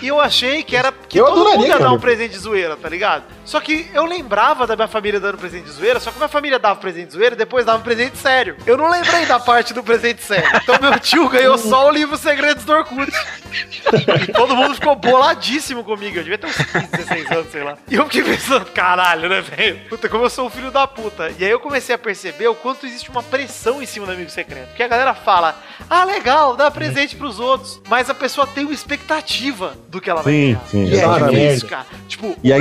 [0.00, 2.38] e eu achei que era que Eu todo adoraria, mundo ia dar um presente de
[2.38, 3.24] zoeira, tá ligado?
[3.44, 6.58] Só que eu lembrava da minha família dando presente de zoeira, só que minha família
[6.58, 8.56] dava presente de zoeira e depois dava presente sério.
[8.66, 10.48] Eu não lembrei da parte do presente sério.
[10.62, 13.12] Então meu tio ganhou só o livro Segredos do Orkut.
[14.26, 16.16] E todo mundo ficou boladíssimo comigo.
[16.18, 17.76] Eu devia ter uns 15, 16 anos, sei lá.
[17.88, 19.80] E eu fiquei pensando, caralho, né, velho?
[19.88, 21.30] Puta, como eu sou um filho da puta.
[21.38, 24.30] E aí eu comecei a perceber o quanto existe uma pressão em cima do amigo
[24.30, 24.68] secreto.
[24.68, 25.56] Porque a galera fala,
[25.88, 27.80] ah, legal, dá presente pros outros.
[27.88, 30.66] Mas a pessoa tem uma expectativa do que ela vai Sim, ganhar.
[30.68, 31.86] sim, E é difícil, cara.
[32.08, 32.60] Tipo, E a o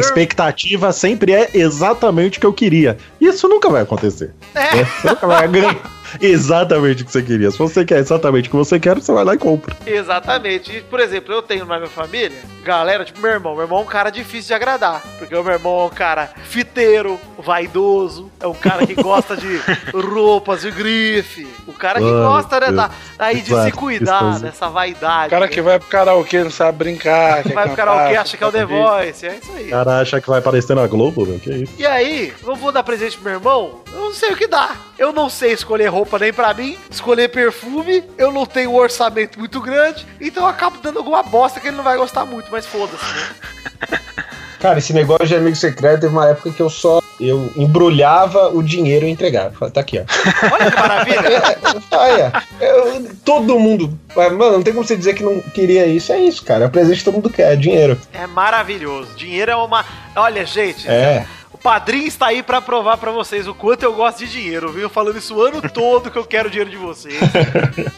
[0.74, 2.98] expectativa sempre é exatamente o que eu queria.
[3.20, 4.34] Isso nunca vai acontecer.
[4.54, 4.84] É.
[4.84, 5.76] Você nunca vai ganhar
[6.22, 7.52] exatamente o que você queria.
[7.52, 9.76] Se você quer exatamente o que você quer, você vai lá e compra.
[9.86, 10.78] Exatamente.
[10.78, 13.54] E, por exemplo, eu tenho na minha família, galera, tipo meu irmão.
[13.54, 15.02] Meu irmão é um cara difícil de agradar.
[15.18, 19.60] Porque o meu irmão é um cara fiteiro, vaidoso, é um cara que gosta de
[19.94, 21.48] roupas de grife.
[21.68, 24.44] O cara que gosta, né, da, aí de se cuidar, gostoso.
[24.44, 25.28] dessa vaidade.
[25.28, 27.44] O cara que vai pro karaokê não sabe brincar.
[27.44, 29.26] quer vai pro karaokê, acha que é o The Voice.
[29.26, 29.68] É isso aí.
[29.68, 31.40] O cara acha que vai aparecer na Globo, meu.
[31.40, 31.74] Que isso?
[31.78, 33.82] E aí, eu vou dar presente pro meu irmão?
[33.92, 34.76] Eu não sei o que dá.
[34.98, 39.40] Eu não sei escolher roupa nem pra mim, escolher perfume, eu não tenho um orçamento
[39.40, 42.66] muito grande, então eu acabo dando alguma bosta que ele não vai gostar muito, mas
[42.66, 44.00] foda-se, né?
[44.60, 47.02] Cara, esse negócio de amigo secreto teve uma época que eu só.
[47.20, 49.70] Eu embrulhava o dinheiro e entregava.
[49.70, 50.04] Tá aqui, ó.
[50.54, 51.58] Olha que maravilha.
[51.92, 54.00] Olha, eu- todo mundo.
[54.16, 56.14] Mano, não tem como você dizer que não queria isso.
[56.14, 56.64] É isso, cara.
[56.64, 58.00] É o presente que todo mundo quer, é dinheiro.
[58.14, 59.14] É maravilhoso.
[59.18, 59.84] Dinheiro é uma.
[60.16, 60.90] Olha, gente.
[60.90, 61.26] É.
[61.43, 64.68] O padrinho está aí pra provar pra vocês o quanto eu gosto de dinheiro.
[64.68, 67.16] Eu venho falando isso o ano todo que eu quero dinheiro de vocês.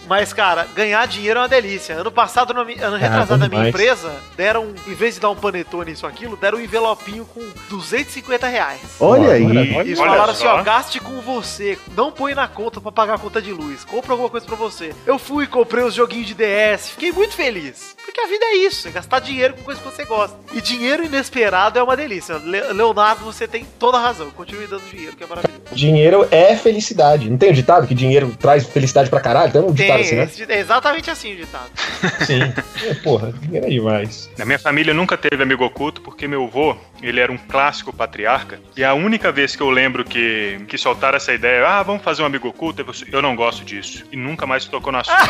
[0.08, 1.96] Mas, cara, ganhar dinheiro é uma delícia.
[1.96, 6.06] Ano passado, ano retrasado na minha empresa, deram, em vez de dar um panetone isso
[6.06, 8.80] aquilo, deram um envelopinho com 250 reais.
[9.00, 9.44] Olha aí.
[9.80, 10.58] Eles Olha falaram assim, só.
[10.60, 14.12] ó, gaste com você, não põe na conta pra pagar a conta de luz, compra
[14.14, 14.94] alguma coisa pra você.
[15.06, 17.96] Eu fui, comprei os joguinhos de DS, fiquei muito feliz.
[18.06, 20.38] Porque a vida é isso, é gastar dinheiro com coisa que você gosta.
[20.54, 22.36] E dinheiro inesperado é uma delícia.
[22.38, 24.30] Le- Leonardo, você tem toda a razão.
[24.32, 25.62] Continue dando dinheiro, que é maravilhoso.
[25.72, 27.30] Dinheiro é felicidade.
[27.30, 29.52] Não tem o ditado que dinheiro traz felicidade pra caralho?
[29.52, 30.24] Tem um Tem, ditado assim, né?
[30.24, 31.70] esse- é exatamente assim o ditado.
[32.26, 32.42] Sim.
[32.88, 34.30] É, porra, dinheiro é demais.
[34.38, 38.60] Na minha família nunca teve amigo oculto porque meu avô, ele era um clássico patriarca.
[38.76, 42.24] E a única vez que eu lembro que, que soltaram essa ideia, ah, vamos fazer
[42.24, 44.04] um amigo oculto, eu eu não gosto disso.
[44.12, 45.16] E nunca mais tocou no assunto.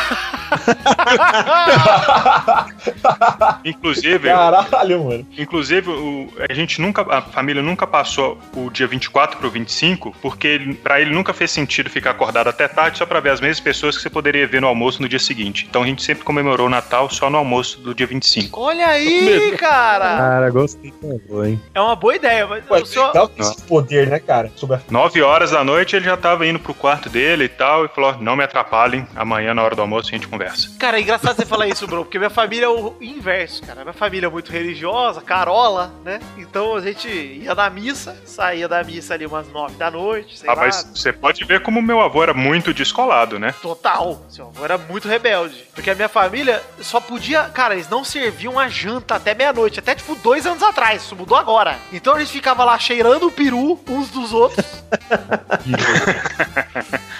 [3.63, 5.27] Inclusive, Caralho, mano.
[5.37, 10.15] inclusive o- a gente nunca, a família nunca passou passou o dia 24 pro 25,
[10.21, 13.41] porque ele, pra ele nunca fez sentido ficar acordado até tarde só pra ver as
[13.41, 15.65] mesmas pessoas que você poderia ver no almoço no dia seguinte.
[15.69, 18.59] Então a gente sempre comemorou o Natal só no almoço do dia 25.
[18.59, 20.17] Olha aí, cara!
[20.17, 21.61] Cara, gostei também, hein?
[21.73, 24.51] É uma boa ideia, mas o legal ter esse poder, né, cara?
[24.55, 24.81] Sobre a...
[24.89, 28.17] 9 horas da noite ele já tava indo pro quarto dele e tal, e falou:
[28.19, 30.69] não me atrapalhem, amanhã na hora do almoço a gente conversa.
[30.79, 33.81] Cara, é engraçado você falar isso, bro, porque minha família é o inverso, cara.
[33.81, 36.19] Minha família é muito religiosa, carola, né?
[36.37, 40.53] Então a gente ia na missa, saía da missa ali umas nove da noite, Ah,
[40.53, 40.61] lá.
[40.61, 43.53] mas você pode ver como meu avô era muito descolado, né?
[43.61, 44.21] Total.
[44.29, 45.63] Seu avô era muito rebelde.
[45.73, 47.43] Porque a minha família só podia.
[47.45, 49.79] Cara, eles não serviam a janta até meia-noite.
[49.79, 51.03] Até tipo dois anos atrás.
[51.03, 51.77] Isso mudou agora.
[51.91, 54.65] Então a gente ficava lá cheirando o peru uns dos outros.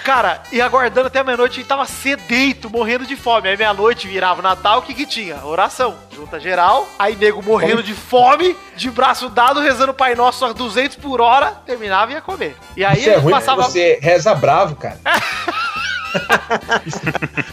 [0.04, 3.48] Cara, e aguardando até meia-noite, a gente tava sedento, morrendo de fome.
[3.48, 5.44] Aí meia-noite virava o Natal, o que que tinha?
[5.44, 5.96] Oração.
[6.14, 6.88] Junta geral.
[6.98, 11.20] Aí nego morrendo de fome, de braço dado, rezando o Pai Nosso a 200 por
[11.20, 12.54] hora, terminava e ia comer.
[12.76, 13.62] E aí Isso é ruim passava.
[13.64, 14.98] porque você reza bravo, cara.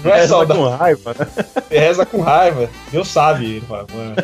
[0.03, 0.63] Não é Reza saudável.
[0.63, 1.27] com raiva, né?
[1.67, 2.69] Você reza com raiva.
[2.91, 3.57] Deus sabe.
[3.57, 4.15] Ele fala, mano.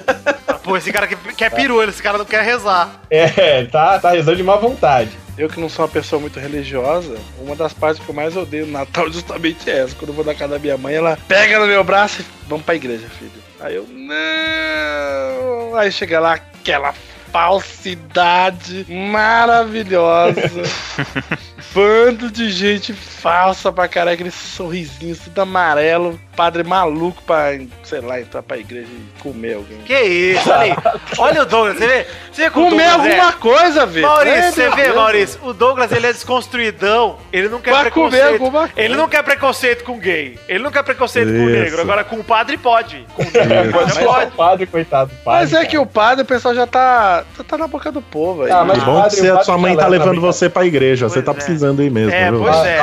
[0.63, 3.01] Pô, esse cara que quer peru, esse cara não quer rezar.
[3.09, 5.11] É, tá, tá rezando de má vontade.
[5.37, 8.65] Eu que não sou uma pessoa muito religiosa, uma das partes que eu mais odeio
[8.65, 9.95] no Natal é justamente essa.
[9.95, 12.65] Quando eu vou na casa da minha mãe, ela pega no meu braço e vamos
[12.65, 13.31] pra igreja, filho.
[13.59, 15.75] Aí eu, não.
[15.75, 16.93] Aí chega lá aquela
[17.31, 20.63] falsidade maravilhosa.
[21.73, 27.49] Bando de gente falsa pra caralho, aquele sorrisinho tudo amarelo, padre maluco pra,
[27.83, 29.77] sei lá, entrar pra igreja e comer alguém.
[29.85, 30.75] Que isso, olha aí.
[31.17, 32.05] Olha o Douglas, você vê?
[32.31, 33.19] Você vê Comer Douglas é?
[33.19, 34.07] alguma coisa, velho.
[34.07, 34.95] Maurício, É, você vê, Deus.
[34.95, 35.39] Maurício?
[35.43, 37.17] O Douglas, ele é desconstruidão.
[37.33, 38.31] Ele não quer Pra comer preconceito.
[38.33, 38.73] alguma coisa.
[38.77, 40.39] Ele não quer preconceito com gay.
[40.47, 41.59] Ele não quer preconceito com Isso.
[41.59, 41.81] negro.
[41.81, 43.05] Agora, com o padre pode.
[43.13, 44.31] Com o negro é o pode.
[44.31, 45.39] padre, coitado do padre.
[45.41, 45.81] Mas é que cara.
[45.81, 48.51] o padre, o pessoal já tá, já tá na boca do povo aí.
[48.51, 50.65] Ah, mas Que bom padre- que você- a sua mãe tá leva levando você pra
[50.65, 51.09] igreja.
[51.09, 51.35] Você Pois tá é.
[51.35, 52.39] precisando aí mesmo, É, viu?
[52.39, 52.79] pois é.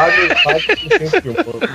[0.99, 1.67] Tem sempre um pouco.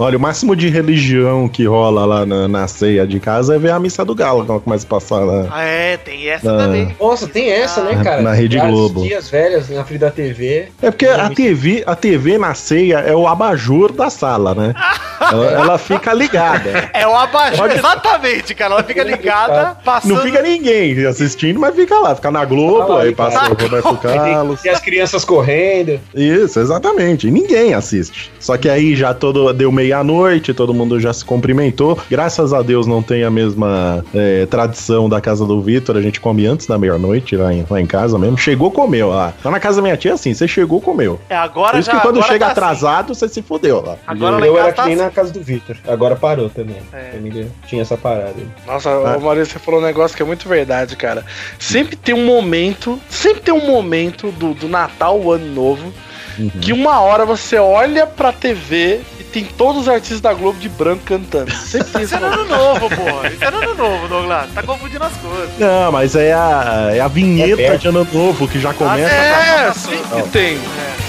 [0.00, 1.17] Olha, o máximo de religião
[1.52, 4.60] que rola lá na, na ceia de casa é ver a missa do galo quando
[4.60, 5.46] começa a passar lá.
[5.50, 6.58] Ah, é, tem essa Ah.
[6.58, 6.94] também.
[7.00, 8.22] Nossa, tem essa, né, Na- cara?
[8.22, 9.02] na Rede As Globo.
[9.02, 10.68] dias velhas na frente da TV.
[10.82, 14.74] É porque a TV, a TV na ceia é o abajur da sala, né?
[15.20, 16.90] Ela, ela fica ligada.
[16.94, 18.74] É o abajur, exatamente, cara.
[18.74, 20.14] Ela fica ligada, passando...
[20.14, 22.14] Não fica ninguém assistindo, mas fica lá.
[22.14, 23.30] Fica na Globo, lá, aí cara.
[23.32, 24.64] passa o Roberto Carlos.
[24.64, 26.00] E as crianças correndo.
[26.14, 27.26] Isso, exatamente.
[27.26, 28.30] E ninguém assiste.
[28.38, 31.98] Só que aí já todo deu meia-noite, todo mundo já se cumprimentou.
[32.10, 35.96] Graças a Deus não tem a mesma é, tradição da casa do Vitor.
[35.96, 38.36] A gente come antes da meia-noite lá em, lá em casa mesmo.
[38.38, 39.32] Chegou, comeu lá.
[39.44, 41.18] Lá na casa da minha tia, assim, você chegou, comeu.
[41.28, 41.96] É, agora Por isso já...
[41.96, 42.52] que quando chega tá assim.
[42.52, 43.96] atrasado, você se fodeu lá.
[44.06, 45.04] Agora eu era tá que nem assim.
[45.04, 45.76] na casa do Victor.
[45.86, 46.76] Agora parou também.
[46.92, 47.10] É.
[47.12, 48.34] Família tinha essa parada.
[48.36, 48.46] aí.
[48.66, 49.16] Nossa, Ah.
[49.16, 51.24] ô Maurício, você falou um negócio que é muito verdade, cara.
[51.58, 55.92] Sempre tem um momento, sempre tem um momento do, do Natal, o Ano Novo,
[56.38, 56.50] Uhum.
[56.60, 61.02] que uma hora você olha pra TV tem todos os artistas da Globo de branco
[61.04, 61.50] cantando.
[61.54, 63.28] Sempre tem Isso esse é ano novo, porra.
[63.28, 64.50] Isso é no ano novo, Douglas.
[64.54, 65.58] Tá confundindo as coisas.
[65.58, 69.14] Não, mas é a, é a vinheta É de ano novo que já começa.
[69.14, 70.58] É, sempre tem.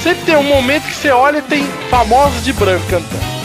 [0.03, 3.38] Sempre tem um momento que você olha e tem famosos de branco cantando.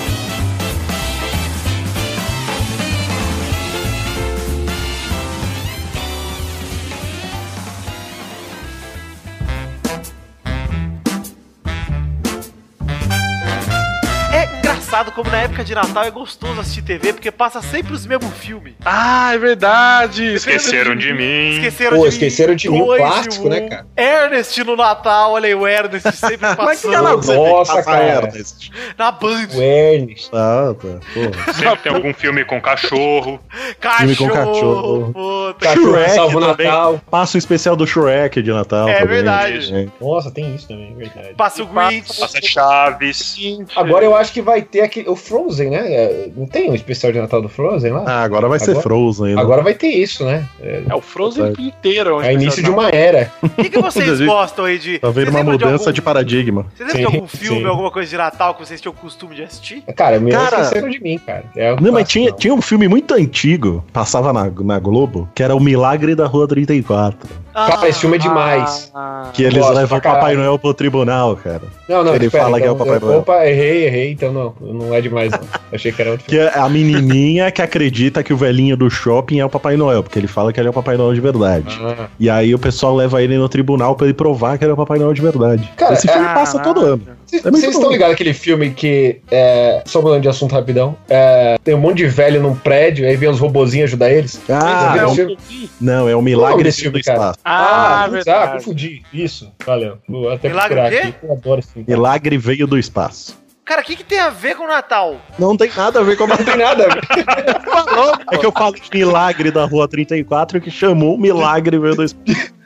[14.94, 18.32] Engraçado como na época de Natal é gostoso assistir TV, porque passa sempre os mesmos
[18.34, 18.74] filmes.
[18.84, 20.34] Ah, é verdade.
[20.34, 21.56] Esqueceram de mim.
[21.56, 23.86] Esqueceram Pô, de esqueceram de mim, um dois e clássico, né, cara?
[23.96, 27.38] Ernest no Natal, olha aí, o Ernest sempre Mas que passando canal que você que
[27.38, 28.04] Nossa, cara.
[28.04, 28.72] Ernest?
[28.96, 29.48] na Band.
[29.54, 30.30] O Ernest.
[30.32, 30.88] Ah, tá.
[31.12, 31.52] Pô.
[31.52, 33.40] Sempre tem algum filme com cachorro.
[33.80, 35.12] Cachorro, Filme com cachorro.
[35.12, 35.66] puta.
[35.66, 36.66] Cachorro Shrek salvo também.
[36.66, 37.00] Natal.
[37.10, 38.88] Passa o especial do Shrek de Natal.
[38.88, 39.08] É também.
[39.08, 39.74] verdade.
[39.74, 39.88] É.
[40.00, 41.34] Nossa, tem isso também, é verdade.
[41.34, 42.20] Passa o Grinch.
[42.20, 43.36] Passa Chaves.
[43.74, 45.92] Agora eu acho que vai ter aquele, o Frozen, né?
[45.92, 48.04] É, Não tem um especial de Natal do Frozen lá?
[48.06, 49.34] Ah, agora vai ser Agora- Frozen.
[49.34, 49.40] né?
[49.40, 50.44] Agora vai ter isso, né?
[50.62, 52.20] É, É o Frozen inteiro.
[52.20, 53.32] é início de uma era.
[53.42, 54.98] O que, que vocês gostam aí de.
[54.98, 56.66] Tá vendo uma mudança algum- de paradigma.
[56.74, 57.66] Vocês lembram de algum filme, sim.
[57.66, 59.82] alguma coisa de Natal que vocês tinham costume de assistir?
[59.96, 61.44] Cara, me Cara- esqueceram de mim, cara.
[61.56, 62.36] É o Não, mas tinha, não.
[62.36, 66.46] tinha um filme muito antigo, passava na, na Globo, que era O Milagre da Rua
[66.48, 67.43] 34.
[67.54, 68.90] Cara, esse filme é demais.
[68.94, 70.34] Ah, Que eles Gosto levam o Papai.
[70.34, 71.62] Noel pro tribunal, cara.
[71.88, 73.18] Não, não, Ele espera, fala que é o então, Papai Noel.
[73.20, 75.40] Opa, errei, errei, então não, não é demais não.
[75.72, 79.38] Achei que era outro Que é a menininha que acredita que o velhinho do shopping
[79.38, 81.76] é o Papai Noel, porque ele fala que ele é o Papai Noel de verdade.
[81.76, 81.94] filme.
[81.98, 84.74] Ah, E aí o pessoal leva ele no tribunal pra ele provar que ele é
[84.74, 85.70] o Papai Noel de verdade.
[85.76, 87.02] Cara, Esse filme passa todo ano.
[87.34, 87.78] Vocês É vocês bom.
[87.80, 91.96] estão ligados aquele filme que, é, só mudando de assunto rapidão, é, tem um monte
[91.98, 94.40] de velho num prédio, aí vem os robozinhos ajudar eles?
[94.48, 95.70] Ah, é viram o- esse filme?
[95.80, 97.18] não, é o o nome Milagre desse do filme, cara?
[97.18, 97.38] Espaço.
[97.44, 98.38] Ah, verdade.
[98.38, 99.02] exato, confundi.
[99.12, 99.98] Isso, valeu.
[100.08, 101.86] Vou até Milagre o aqui, eu adoro esse filme.
[101.88, 103.42] Milagre veio do espaço.
[103.64, 105.16] Cara, o que, que tem a ver com o Natal?
[105.38, 107.00] Não tem nada a ver com a Não tem nada a ver.
[108.30, 112.04] É que eu falei de milagre da rua 34 que chamou o milagre veio do
[112.04, 112.24] espaço.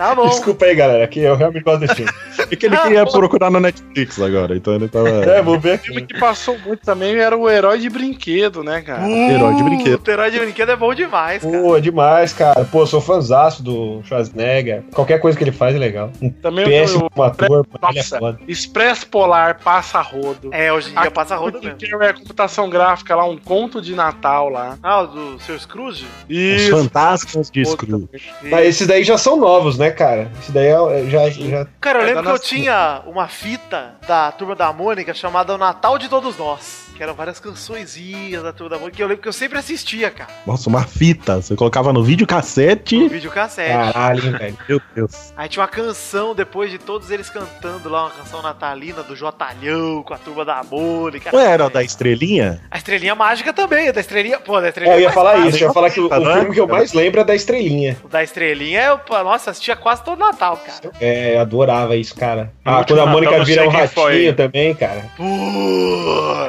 [0.00, 0.28] Tá bom.
[0.28, 2.10] Desculpa aí, galera, que eu realmente gosto desse filme.
[2.38, 5.10] É que ele queria procurar no Netflix agora, então ele tava.
[5.10, 8.80] É, vou ver O filme que passou muito também era o Herói de Brinquedo, né,
[8.80, 9.06] cara?
[9.06, 9.98] Herói de brinquedo.
[9.98, 11.58] Puta, herói de brinquedo é bom demais, cara.
[11.58, 12.64] Pô, é demais, cara.
[12.64, 14.84] Pô, sou fãzaço do Schwarzenegger.
[14.94, 16.10] Qualquer coisa que ele faz é legal.
[16.22, 18.40] Um Também péssimo o, ator, mas ele é Nossa, foda.
[18.48, 20.48] Expresso Polar, Passa Rodo.
[20.50, 21.76] É, hoje em dia Aqui passa roda mesmo.
[21.76, 24.78] que é computação gráfica lá, um conto de Natal lá.
[24.82, 26.06] Ah, o do seu Scrooge?
[26.28, 26.70] Os Isso.
[26.70, 28.32] fantasmas de Rodo Scrooge.
[28.44, 30.30] Mas esses daí já são novos, né, cara?
[30.40, 31.66] Esse daí é, já, já.
[31.80, 35.54] Cara, eu É, lembro da que eu tinha uma fita da Turma da Mônica chamada
[35.54, 36.88] O Natal de Todos Nós.
[36.96, 40.10] Que eram várias cançõezinhas da Turma da Mônica que eu lembro que eu sempre assistia,
[40.10, 40.28] cara.
[40.46, 41.36] Nossa, uma fita.
[41.40, 42.98] Você colocava no videocassete.
[42.98, 43.70] No videocassete.
[43.72, 44.58] Caralho, hein, velho.
[44.68, 45.32] Meu Deus.
[45.34, 50.02] Aí tinha uma canção depois de todos eles cantando lá, uma canção natalina do Jotalhão
[50.02, 51.30] com a Turma da Mônica.
[51.32, 52.60] Não era da estrelinha?
[52.70, 54.38] A estrelinha mágica também, a da estrelinha.
[54.38, 54.94] Pô, da estrelinha.
[54.94, 55.48] É, eu ia mais falar fácil.
[55.48, 57.34] isso, eu ia falar que o, o Tá, filme que eu mais lembro é da
[57.34, 57.96] Estrelinha.
[58.04, 60.92] O da estrelinha, eu, nossa, assistia quase todo Natal, cara.
[61.00, 62.52] É, eu adorava isso, cara.
[62.64, 64.12] No Ah, quando a Mônica vira um quem foi.
[64.12, 65.04] ratinho também, cara.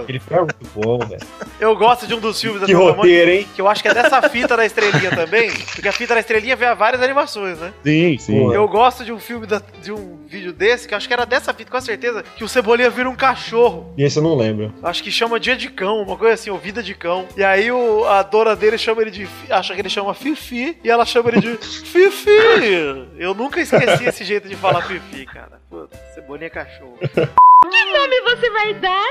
[0.02, 1.22] Aquele filme é muito bom, velho.
[1.60, 2.98] eu gosto de um dos filmes da Que da Mônica.
[2.98, 3.48] roteiro, hein?
[3.56, 5.50] Que eu acho que é dessa fita da estrelinha também.
[5.74, 7.72] Porque a fita da estrelinha vem a várias animações, né?
[7.84, 8.40] Sim, sim.
[8.40, 8.54] Pô.
[8.54, 11.26] Eu gosto de um filme, da- de um vídeo desse, que eu acho que era
[11.26, 13.94] dessa fita, com certeza, que o Cebolinha vira um cachorro.
[13.98, 14.74] E esse eu não lembro.
[14.84, 17.26] Acho que chama Dia de Cão, uma coisa assim, ou Vida de Cão.
[17.36, 19.26] E aí o, a dona dele chama ele de.
[19.26, 22.30] Fi- Acha que ele chama Fifi, e ela chama ele de Fifi!
[23.22, 25.62] Eu nunca esqueci esse jeito de falar Fifi, cara.
[25.70, 26.98] Puta, Cebolinha é cachorro.
[27.64, 29.06] nome você vai dar?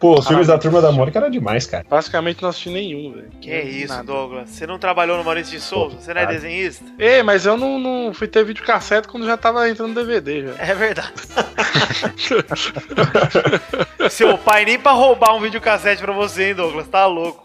[0.00, 1.86] Pô, os filmes da Turma da Mônica eram demais, cara.
[1.88, 3.30] Basicamente não assisti nenhum, velho.
[3.40, 4.02] Que é isso, Nada.
[4.02, 4.50] Douglas?
[4.50, 5.96] Você não trabalhou no Maurício de Souza?
[6.00, 6.34] Você não é Cara.
[6.34, 6.84] desenhista?
[6.98, 10.54] Ei, mas eu não, não fui ter videocassete quando já tava entrando DVD já.
[10.58, 11.12] É verdade.
[14.10, 16.86] Seu pai nem pra roubar um videocassete pra você, hein, Douglas?
[16.88, 17.44] Tá louco.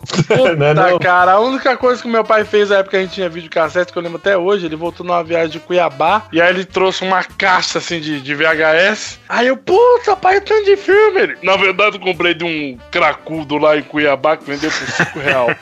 [0.57, 0.99] Não é Tá, não?
[0.99, 3.91] cara, a única coisa que meu pai fez na época que a gente tinha videocassete,
[3.91, 7.03] que eu lembro até hoje, ele voltou numa viagem de Cuiabá, e aí ele trouxe
[7.03, 9.19] uma caixa, assim, de, de VHS.
[9.27, 11.21] Aí eu, puta, pai, tanto de filme.
[11.21, 15.19] Ele, na verdade, eu comprei de um cracudo lá em Cuiabá, que vendeu por 5
[15.19, 15.49] real.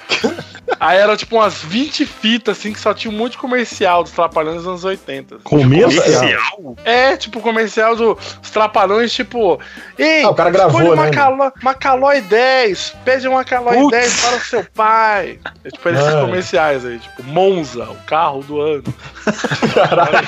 [0.80, 4.12] Aí era tipo umas 20 fitas, assim, que só tinha um monte de comercial dos
[4.12, 5.38] Trapalhões dos anos 80.
[5.44, 5.96] Começo?
[5.96, 6.76] Inicial?
[6.84, 8.18] É, tipo, comercial dos
[8.52, 9.60] Trapalhões, tipo...
[9.98, 13.78] Ei, Ah, o cara gravou, escolha uma, né, caló, uma Calói 10, pede uma Calói
[13.78, 13.92] Putz.
[13.92, 15.40] 10 para o seu pai.
[15.64, 16.22] É tipo esses Mano.
[16.28, 18.84] comerciais aí, tipo, Monza, o carro do ano.
[19.74, 20.28] Caralho.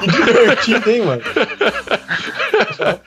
[0.00, 1.22] Que divertido, hein, mano?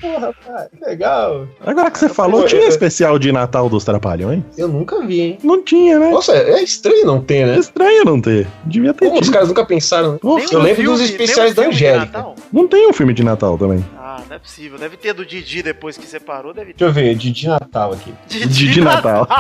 [0.02, 1.48] Porra, pai, que legal.
[1.66, 4.44] Agora que você falou, tinha especial de Natal dos Trapalhões?
[4.58, 5.38] Eu nunca vi, hein?
[5.44, 6.10] Não tinha, né?
[6.10, 7.58] Nossa, é estranho não ter, É né?
[7.58, 8.48] estranho não ter.
[8.66, 10.20] Devia ter Como os caras nunca pensaram, né?
[10.24, 12.06] Nossa, Eu um lembro dos especiais da filme de Angélica.
[12.18, 12.36] Natal?
[12.52, 13.84] não tem um filme de Natal também.
[13.98, 14.78] Ah, não é possível.
[14.78, 16.86] Deve ter do Didi depois que separou, deve ter.
[16.86, 18.14] Deixa eu ver, de Natal aqui.
[18.28, 19.28] Didi Natal.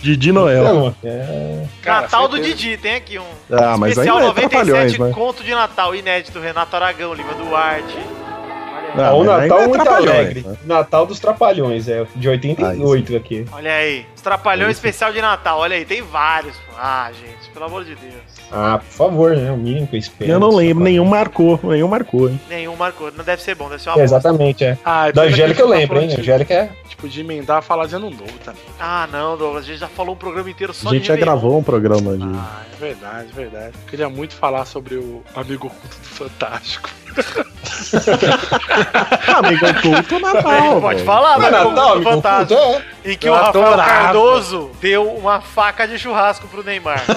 [0.00, 0.64] Didi Noel.
[0.64, 1.64] Não, é...
[1.82, 2.40] Cara, Natal do.
[2.40, 3.24] Didi, tem aqui um.
[3.50, 5.10] Ah, mas Especial ainda é 97 Trapalhões, né?
[5.14, 7.96] conto de Natal, inédito, Renato Aragão, Lima Duarte.
[7.96, 9.02] Aí.
[9.02, 10.40] Ah, o mas Natal é muito alegre.
[10.46, 10.56] né?
[10.64, 13.46] Natal dos Trapalhões, é de 88 aqui.
[13.52, 14.06] Olha aí.
[14.22, 16.54] Os Trapalhões especial de Natal, olha aí, tem vários.
[16.78, 18.12] Ah, gente, pelo amor de Deus.
[18.52, 19.50] Ah, por favor, né?
[19.50, 20.30] O mínimo que eu espero.
[20.30, 22.40] Eu não lembro, nenhum marcou, nenhum marcou, hein?
[22.48, 23.10] Nenhum marcou.
[23.10, 24.78] Não deve ser bom, deve ser uma É, exatamente, é.
[24.84, 26.06] Ah, Da Angélica eu daquele lembro, hein?
[26.06, 26.66] tá falando Angélica é.
[26.66, 28.62] de- Tipo, de emendar a falar de ano novo também.
[28.78, 31.16] Ah, não, Douglas, a gente já falou um programa inteiro só A gente de já
[31.16, 32.22] gravou um programa de.
[32.22, 33.72] Ah, é verdade, é verdade.
[33.88, 36.88] Queria muito falar sobre o amigo oculto do Fantástico.
[39.36, 40.80] Amigo oculto Natal.
[40.80, 41.58] Pode falar, Não é né?
[41.64, 42.60] Natal, amigo Fantástico.
[42.60, 42.82] oculto?
[42.88, 42.91] É.
[43.04, 43.90] Em que Eu o Rafael adorava.
[43.90, 47.02] Cardoso deu uma faca de churrasco pro Neymar.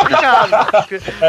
[0.00, 0.50] Obrigado.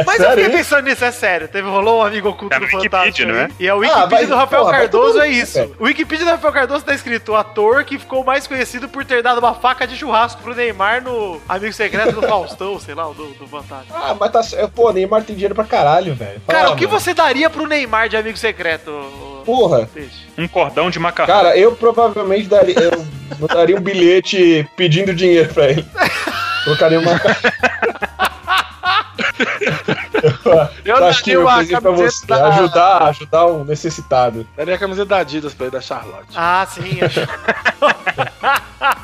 [0.06, 1.48] Mas eu fiquei pensando nisso, é sério.
[1.48, 3.28] Teve, rolou um amigo oculto É do Fantástico.
[3.32, 3.42] não aí.
[3.42, 3.50] é?
[3.60, 5.76] E a Ah, Wikipedia vai- do Rafael Cardoso é isso.
[5.80, 9.40] O Wikipedia do Rafael Cardoso tá escrito ator que ficou mais conhecido por ter dado
[9.40, 13.28] uma faca de churrasco pro Neymar no Amigo Secreto do Faustão, sei lá, o do,
[13.34, 13.94] do Fantástico.
[13.96, 14.42] Ah, mas tá.
[14.58, 16.42] é, Pô, Neymar tem dinheiro pra caralho, velho.
[16.48, 17.00] Cara, o que mano.
[17.00, 18.92] você daria pro Neymar de Amigo Secreto?
[19.50, 19.90] Porra.
[20.38, 21.34] Um cordão de macarrão.
[21.34, 22.80] Cara, eu provavelmente daria.
[22.80, 23.04] Eu
[23.40, 25.84] mandaria um bilhete pedindo dinheiro pra ele.
[26.66, 27.14] Colocaria uma.
[30.86, 32.28] Eu Eu acho que daria eu uma presente pra você.
[32.28, 34.48] camiseta da- Ajudar, ajudar um necessitado.
[34.58, 36.28] Daria a camiseta da Adidas pra ele, da Charlotte.
[36.36, 37.00] Ah, sim.
[37.02, 37.20] acho-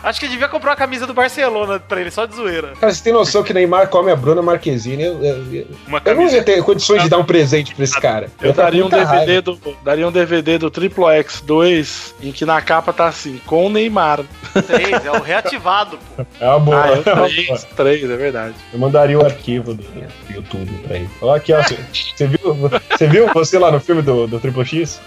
[0.03, 2.73] Acho que devia comprar uma camisa do Barcelona pra ele, só de zoeira.
[2.79, 5.03] Cara, você tem noção que Neymar come a Bruna Marquezine?
[5.03, 7.99] Eu, eu- eu- Uma eu não ia ter condições de dar um presente pra esse
[7.99, 8.29] cara.
[8.41, 9.41] Eu com daria um, DVD raiva.
[9.41, 13.69] do, daria um DVD do Triple X2, em que na capa tá assim, com o
[13.69, 14.21] Neymar.
[14.65, 16.25] Três, é o reativado, pô.
[16.39, 16.81] É uma boa.
[16.83, 17.27] Ah, é eu uma boa.
[17.29, 18.55] três, três, é verdade.
[18.71, 19.83] Eu mandaria o arquivo do
[20.29, 21.04] YouTube pra ele.
[21.21, 21.61] Ó, aqui, ó.
[21.61, 21.77] Você
[22.15, 22.55] você viu,
[22.89, 24.99] você viu você lá no filme do, do Triple X?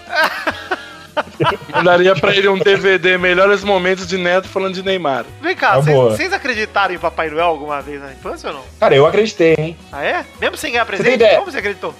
[1.75, 5.25] Eu daria pra ele um DVD Melhores Momentos de Neto falando de Neymar.
[5.43, 8.63] Vem cá, Tá vocês- vocês acreditaram em Papai Noel alguma vez na infância ou não?
[8.79, 9.77] Cara, eu acreditei, hein?
[9.91, 10.25] Ah, é?
[10.41, 11.15] Mesmo sem ganhar presente?
[11.15, 11.39] ideia?
[11.39, 11.93] Como você acreditou?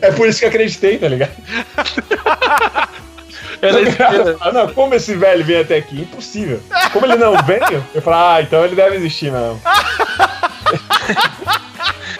[0.00, 1.32] É por isso que eu acreditei, tá ligado?
[4.40, 6.02] Ah, não, como esse velho veio até aqui?
[6.02, 6.60] Impossível.
[6.92, 9.60] Como ele não veio, eu falo, ah, então ele deve existir mesmo.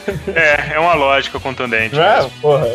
[0.34, 1.98] É, é uma lógica contundente.
[1.98, 2.16] É?
[2.16, 2.30] mesmo.
[2.40, 2.66] Porra.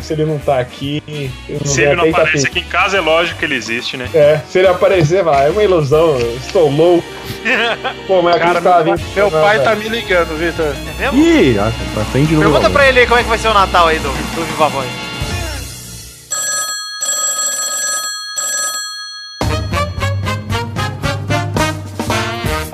[0.00, 1.02] Se ele não tá aqui.
[1.06, 4.08] ele não Se ele não aparece aqui em casa, é lógico que ele existe, né?
[4.14, 7.06] É, se ele aparecer, vai, é uma ilusão, eu estou louco.
[8.06, 9.14] Pô, mas Cara, acreditava meu, vindo.
[9.14, 10.74] meu pai tá me ligando, Vitor.
[10.98, 11.18] É mesmo?
[11.18, 13.54] Ih, ah, atende no Pergunta meu pra ele aí como é que vai ser o
[13.54, 14.88] Natal aí do, do Viva Voz.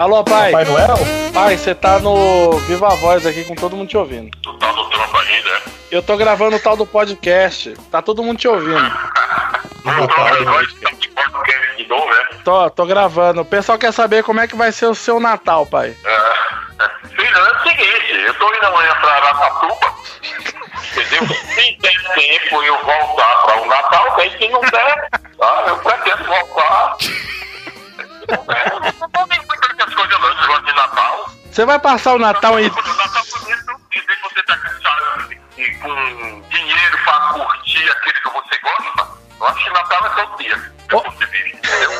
[0.02, 0.50] Alô, pai.
[0.50, 0.96] Papai Noel?
[1.32, 4.36] Pai, você tá no Viva Voz aqui com todo mundo te ouvindo.
[4.42, 5.62] Tu tá no trampo ainda?
[5.92, 7.72] Eu tô gravando o tal do podcast.
[7.88, 8.82] Tá todo mundo te ouvindo.
[9.84, 10.06] Não,
[11.76, 12.16] de novo, né?
[12.44, 13.42] Tô, tô gravando.
[13.42, 15.96] O pessoal quer saber como é que vai ser o seu Natal, pai.
[16.04, 19.94] É, filho, é o seguinte, eu tô indo amanhã pra Aracatuba,
[20.96, 21.28] entendeu?
[21.28, 25.64] Se der tempo eu voltar pra o Natal, bem se não der, tá?
[25.68, 26.96] Eu pretendo voltar.
[28.28, 29.41] Não der, eu não
[30.18, 31.26] não, esse negócio de Natal.
[31.50, 32.68] Você vai passar o Natal em.
[32.68, 38.30] O Natal bonito, vez de você tá sabe, e com dinheiro pra curtir aquilo que
[38.30, 39.08] você gosta,
[39.40, 40.72] eu acho que Natal é todo dia.
[40.88, 41.90] É você vive, entendeu?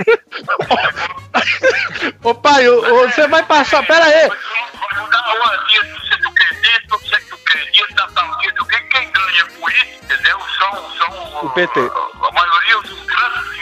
[2.24, 3.84] Ô, pai, o- o- você vai passar.
[3.86, 4.28] Pera aí.
[4.28, 6.54] Vai mudar o dia do que,
[6.88, 8.64] do do dia do.
[8.66, 10.38] Quem ganha com isso, entendeu?
[10.58, 11.80] São, são O PT.
[11.80, 13.58] A, a maioria dos grandes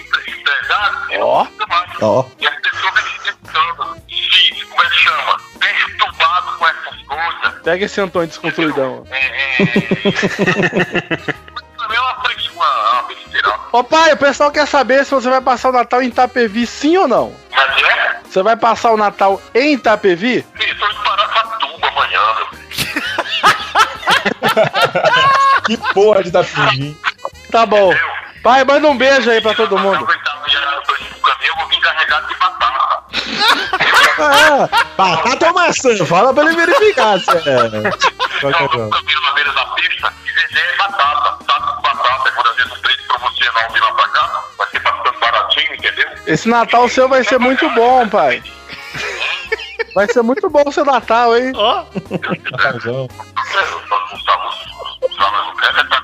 [0.49, 1.11] empre- empresários.
[1.11, 1.47] e Ó.
[2.03, 2.25] Ó.
[2.41, 5.41] E as pessoas tentando se, como é que chama?
[5.61, 7.63] Perturbado com essas coisas.
[7.63, 9.05] Pega esse Antônio desconstruidão.
[9.11, 9.17] É,
[9.63, 9.67] é,
[11.77, 13.55] Também é uma frescura, é uma besteira.
[13.73, 16.97] Ô, pai, o pessoal quer saber se você vai passar o Natal em Itapevi, sim
[16.97, 17.35] ou não?
[17.51, 20.45] Mas é, Você vai passar o Natal em Itapevi?
[20.55, 23.03] filho, tô indo para Aracatuba amanhã, meu filho.
[25.67, 26.97] Que porra de Itapevi.
[27.51, 27.93] Tá bom.
[28.49, 29.99] Pai, manda um beijo aí pra todo mundo.
[29.99, 32.35] vou aproveitar o dia que eu tô indo pro caminho, eu vou vir carregado de
[32.37, 33.05] batata.
[34.21, 36.07] Ah, batata ou maçã?
[36.07, 37.67] Fala pra ele verificar se é.
[38.43, 41.45] Eu vou pro caminho na beira da pista e vender batata, de
[41.83, 42.33] batata.
[43.71, 46.09] Vir lá pra cá, vai ser bastante baratinho, entendeu?
[46.27, 48.43] Esse Natal seu vai ser muito bom, pai.
[49.95, 51.53] Vai ser muito bom o seu Natal, hein?
[51.55, 51.85] Ó,
[52.51, 53.09] Natalzão.
[55.19, 55.98] Não trabalhando,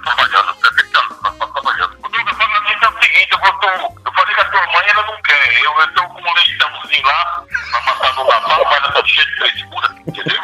[4.74, 5.62] mãe ela não quer.
[5.62, 9.26] Eu, eu tô com um leitãozinho lá, pra matar no Natal, mas ela tá cheia
[9.26, 10.42] de frescura, entendeu?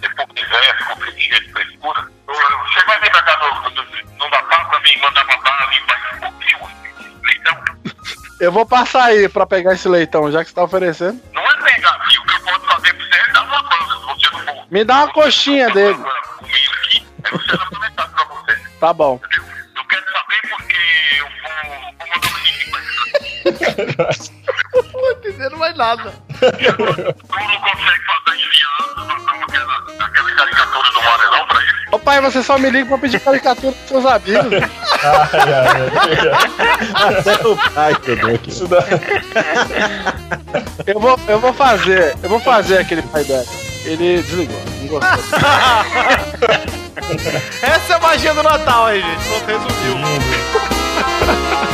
[0.00, 2.08] Depois que velha, ficou cheia de frescura.
[2.26, 3.84] Você vai vir pra cá no, no,
[4.18, 6.70] no Natal pra mim mandar matar ali, vai um pouquinho,
[7.24, 7.64] leitão.
[8.40, 11.20] Eu vou passar aí pra pegar esse leitão, já que você tá oferecendo.
[11.32, 13.96] Não é pegar, filho, o que eu posso fazer pra você é dar uma manga,
[13.98, 14.66] se você não for.
[14.70, 15.94] Me dá uma coxinha dele.
[15.94, 18.60] Comigo aqui, aí você uma metade pra você.
[18.78, 19.20] Tá bom.
[19.24, 19.47] entendeu?
[24.92, 26.12] Não entendendo mais nada.
[26.28, 31.72] Tu não consegue fazer enviando aquela, caricatura do Manelão pra ele.
[31.92, 34.52] Ô pai, você só me liga pra pedir caricatura pros seus amigos.
[35.02, 35.68] Ai, ai,
[37.04, 37.18] ai.
[37.18, 38.50] Até o pai que eu dou aqui.
[38.50, 38.84] Isso dá.
[40.86, 43.44] Eu vou, eu vou fazer, eu vou fazer aquele pai dela.
[43.84, 45.38] Ele desligou, não gostou.
[47.62, 49.24] Essa é a magia do Natal aí, gente.
[49.28, 49.96] Pronto, resumiu.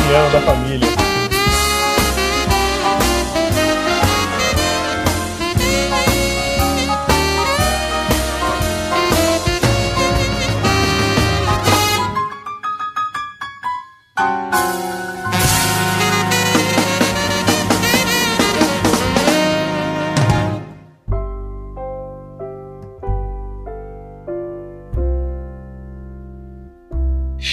[0.05, 1.04] União da família.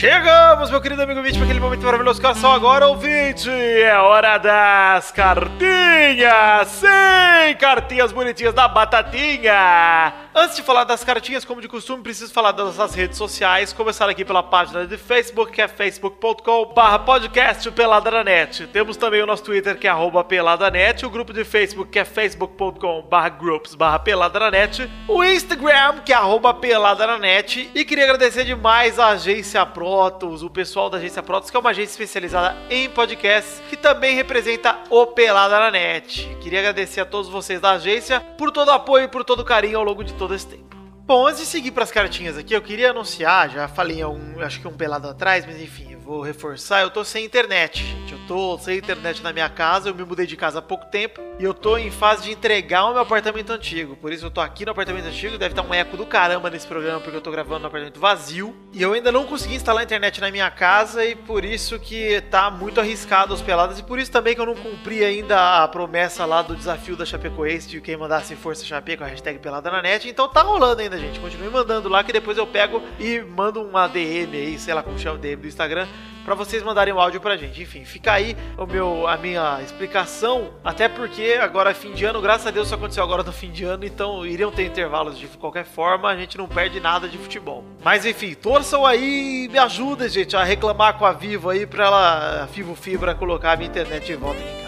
[0.02, 0.51] 切哥。
[0.70, 2.22] Meu querido amigo ouvinte, para aquele momento maravilhoso.
[2.22, 3.50] Coração agora, ouvinte.
[3.50, 6.68] É hora das cartinhas.
[6.68, 10.14] Sim, cartinhas bonitinhas da Batatinha.
[10.34, 13.74] Antes de falar das cartinhas, como de costume, preciso falar das nossas redes sociais.
[13.74, 18.68] Começar aqui pela página de Facebook, que é facebook.com/barra podcast Peladanet.
[18.68, 21.06] Temos também o nosso Twitter, que é arroba Peladanet.
[21.06, 24.90] O grupo de Facebook, que é facebook.com/barra groups barra Peladanet.
[25.08, 27.70] O Instagram, que é arroba Peladanet.
[27.76, 31.70] E queria agradecer demais a agência Protos, o pessoal da agência Protos, que é uma
[31.70, 36.28] agência especializada em podcasts, que também representa o Pelada na Net.
[36.42, 39.46] Queria agradecer a todos vocês da agência por todo o apoio e por todo o
[39.46, 40.71] carinho ao longo de todo esse tempo.
[41.12, 44.62] Bom, antes de seguir para as cartinhas aqui, eu queria anunciar, já falei um, acho
[44.62, 48.12] que um pelado atrás, mas enfim, vou reforçar, eu tô sem internet, gente.
[48.12, 51.22] Eu tô sem internet na minha casa, eu me mudei de casa há pouco tempo
[51.40, 53.96] e eu tô em fase de entregar o meu apartamento antigo.
[53.96, 56.68] Por isso eu tô aqui no apartamento antigo, deve estar um eco do caramba nesse
[56.68, 58.56] programa porque eu tô gravando no apartamento vazio.
[58.74, 62.22] E eu ainda não consegui instalar a internet na minha casa e por isso que
[62.30, 65.68] tá muito arriscado as peladas e por isso também que eu não cumpri ainda a
[65.68, 69.72] promessa lá do desafio da Chapecoense de quem mandasse Força Chape com a hashtag pelada
[69.72, 70.10] na net.
[70.10, 71.20] Então tá rolando ainda, gente.
[71.20, 74.98] Continue mandando lá que depois eu pego e mando uma DM aí, sei lá como
[74.98, 75.88] chama DM do Instagram,
[76.24, 77.62] para vocês mandarem o áudio pra gente.
[77.62, 82.22] Enfim, fica aí o meu, a minha explicação, até porque agora é fim de ano,
[82.22, 85.28] graças a Deus isso aconteceu agora no fim de ano, então iriam ter intervalos de
[85.28, 87.64] qualquer forma, a gente não perde nada de futebol.
[87.84, 91.86] Mas enfim, torçam aí e me ajudem, gente, a reclamar com a Vivo aí pra
[91.86, 94.61] ela, a Vivo Fibra, colocar a minha internet de volta aqui.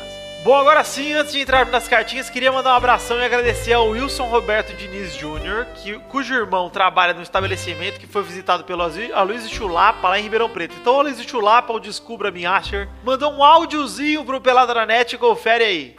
[0.43, 3.87] Bom, agora sim, antes de entrar nas cartinhas, queria mandar um abração e agradecer ao
[3.87, 9.49] Wilson Roberto Diniz Jr., que, cujo irmão trabalha no estabelecimento que foi visitado pelo Aloysio
[9.49, 10.75] Chulapa lá em Ribeirão Preto.
[10.81, 15.95] Então, Aloysio Chulapa, o Descubra Minhasher, mandou um áudiozinho pro Pelada na Net, confere aí.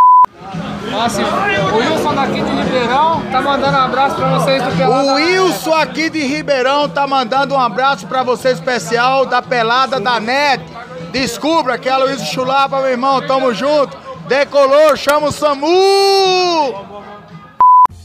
[1.03, 5.05] Assim, o Wilson daqui de Ribeirão tá mandando um abraço pra vocês do Pelada.
[5.05, 10.21] O Wilson aqui de Ribeirão tá mandando um abraço pra você especial da Pelada da
[10.21, 10.63] NET.
[11.11, 14.04] Descubra que é Luiz Chulapa, meu irmão, tamo junto.
[14.27, 16.75] Decolou, chama o SAMU!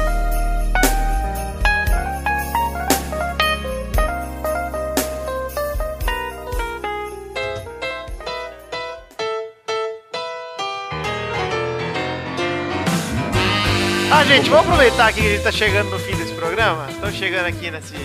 [14.36, 16.86] Gente, vamos aproveitar que a gente tá chegando no fim desse programa.
[16.88, 17.96] Estamos chegando aqui nesse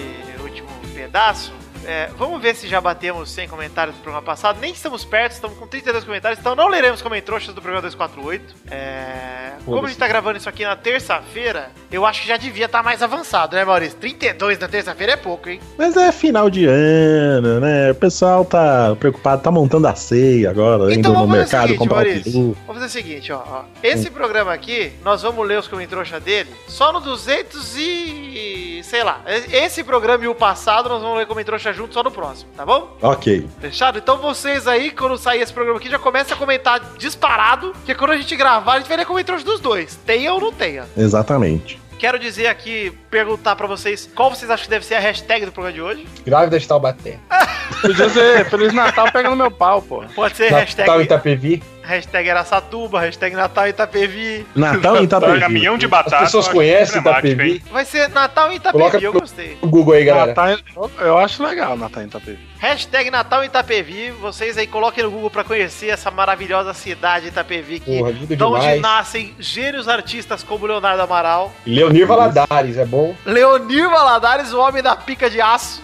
[0.42, 1.54] último pedaço.
[1.86, 4.60] É, vamos ver se já batemos 100 comentários do programa passado.
[4.60, 8.56] Nem estamos perto, estamos com 32 comentários, então não leremos comentários do programa 248.
[8.72, 12.66] É, como a gente tá gravando isso aqui na terça-feira, eu acho que já devia
[12.66, 13.98] estar tá mais avançado, né, Maurício?
[14.00, 15.60] 32 na terça-feira é pouco, hein?
[15.78, 17.92] Mas é final de ano, né?
[17.92, 22.06] O pessoal tá preocupado, tá montando a ceia agora, então, indo no mercado seguinte, comprar
[22.06, 22.58] Maurício.
[22.68, 23.64] Vamos fazer o seguinte, ó, ó.
[23.82, 24.12] Esse hum.
[24.12, 28.82] programa aqui, nós vamos ler os comentários dele só no 200 e...
[28.84, 29.22] sei lá.
[29.52, 32.98] Esse programa e o passado nós vamos ler comentários junto só no próximo, tá bom?
[33.02, 33.48] Ok.
[33.60, 34.00] Fechado?
[34.00, 38.12] Então vocês aí, quando sair esse programa aqui, já comecem a comentar disparado, que quando
[38.12, 39.96] a gente gravar, a gente vai ler comentários dos dois.
[40.06, 40.86] Tenha ou não tenha.
[40.98, 41.80] Exatamente.
[41.98, 45.52] Quero dizer aqui, perguntar pra vocês, qual vocês acham que deve ser a hashtag do
[45.52, 46.08] programa de hoje?
[46.26, 47.20] Grávida de Taubaté.
[47.82, 50.04] Podia ser Feliz Natal pegando meu pau, pô.
[50.14, 51.04] Pode ser Natal hashtag...
[51.04, 51.64] Itapevi.
[51.86, 54.46] Hashtag Araçatuba, hashtag Natal Itapevi.
[54.56, 55.40] Natal Itapevi.
[55.40, 56.18] Caminhão de batata.
[56.18, 57.64] As pessoas conhecem emblemático, Itapevi.
[57.72, 59.58] Vai ser Natal Itapevi, Coloca eu gostei.
[59.62, 60.28] O Google aí, galera.
[60.28, 62.40] Natal, eu acho legal Natal Itapevi.
[62.58, 64.12] Hashtag Natal Itapevi.
[64.12, 68.44] Vocês aí coloquem no Google pra conhecer essa maravilhosa cidade Itapevi que Porra, lindo de
[68.44, 68.82] onde demais.
[68.82, 73.16] nascem gênios artistas como Leonardo Amaral, Leonir Valadares, é bom.
[73.26, 75.84] Leonir Valadares, o homem da pica de aço.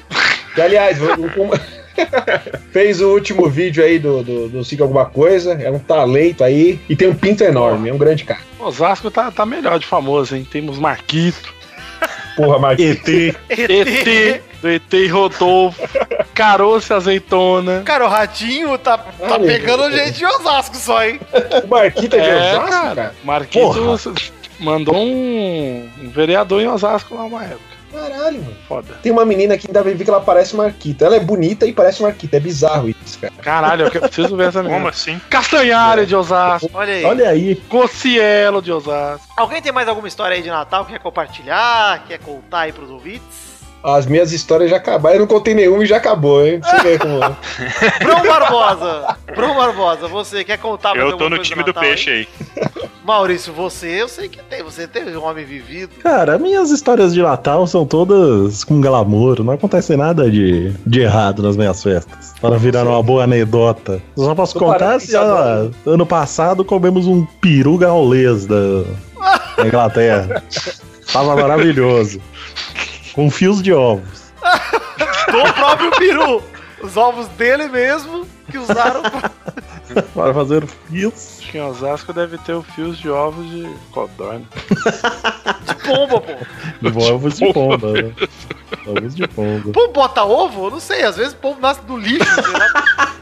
[0.55, 1.05] Que, aliás, o-
[2.71, 5.53] fez o último vídeo aí do, do, do Siga Alguma Coisa.
[5.53, 6.79] É um talento aí.
[6.89, 7.89] E tem um pinto enorme.
[7.89, 8.41] É um grande cara.
[8.59, 10.47] Osasco tá, tá melhor de famoso, hein?
[10.49, 11.53] Temos Marquito,
[12.35, 12.97] Porra, Marquinhos.
[13.49, 13.59] ET.
[13.59, 15.81] ET, do ET e Rodolfo.
[16.33, 17.81] caroço azeitona.
[17.83, 21.19] Cara, o ratinho tá, tá Olha, pegando gente de Osasco só, hein?
[21.63, 22.95] O Marquito é de É, Osasco, cara.
[22.95, 23.15] cara?
[23.23, 27.80] Marquitos mandou um, um vereador em Osasco lá uma época.
[27.91, 28.55] Caralho, mano.
[28.67, 28.93] Foda.
[29.01, 31.05] Tem uma menina aqui, dá pra ver que ela parece Marquita.
[31.05, 32.37] Ela é bonita e parece Marquita.
[32.37, 33.33] É bizarro isso, cara.
[33.41, 34.89] Caralho, eu preciso ver essa Como menina.
[34.89, 35.19] assim?
[35.29, 36.69] Castanhari de Osasco.
[36.73, 37.05] Olha aí.
[37.05, 37.55] Olha aí.
[37.55, 39.27] Cocielo de Osasco.
[39.35, 42.05] Alguém tem mais alguma história aí de Natal que quer compartilhar?
[42.07, 43.50] Quer contar aí pros ouvintes?
[43.83, 45.15] As minhas histórias já acabaram.
[45.15, 46.59] Eu não contei nenhuma e já acabou, hein?
[46.59, 47.19] Pra você ver como.
[47.99, 49.17] Bruno Barbosa!
[49.35, 52.27] Bruno Barbosa, você quer contar Eu tô no coisa time do Natal, peixe hein?
[52.55, 52.71] aí.
[53.03, 54.61] Maurício, você, eu sei que tem.
[54.63, 55.91] Você teve um homem vivido.
[56.03, 59.43] Cara, minhas histórias de Natal são todas com glamour.
[59.43, 62.33] Não acontece nada de, de errado nas minhas festas.
[62.39, 64.01] Para virar uma boa anedota.
[64.15, 68.83] Só posso Tô contar se ano passado comemos um peru gaulês da,
[69.57, 70.43] da Inglaterra.
[71.11, 72.21] Tava maravilhoso.
[73.13, 74.31] Com fios de ovos.
[75.31, 76.43] Do próprio peru.
[76.81, 79.31] Os ovos dele mesmo que usaram pra...
[80.15, 81.39] Para fazer fios.
[81.39, 84.45] Acho que em Osasco deve ter o fios de ovos de codorna.
[85.67, 86.89] de pomba, pô.
[86.89, 88.13] De ovos de pomba, né?
[88.87, 89.71] Ovos de pomba.
[89.73, 90.67] Pombo bota ovo?
[90.67, 91.03] Eu não sei.
[91.03, 92.33] Às vezes pombo nasce do lixo.
[92.35, 93.20] sei lá.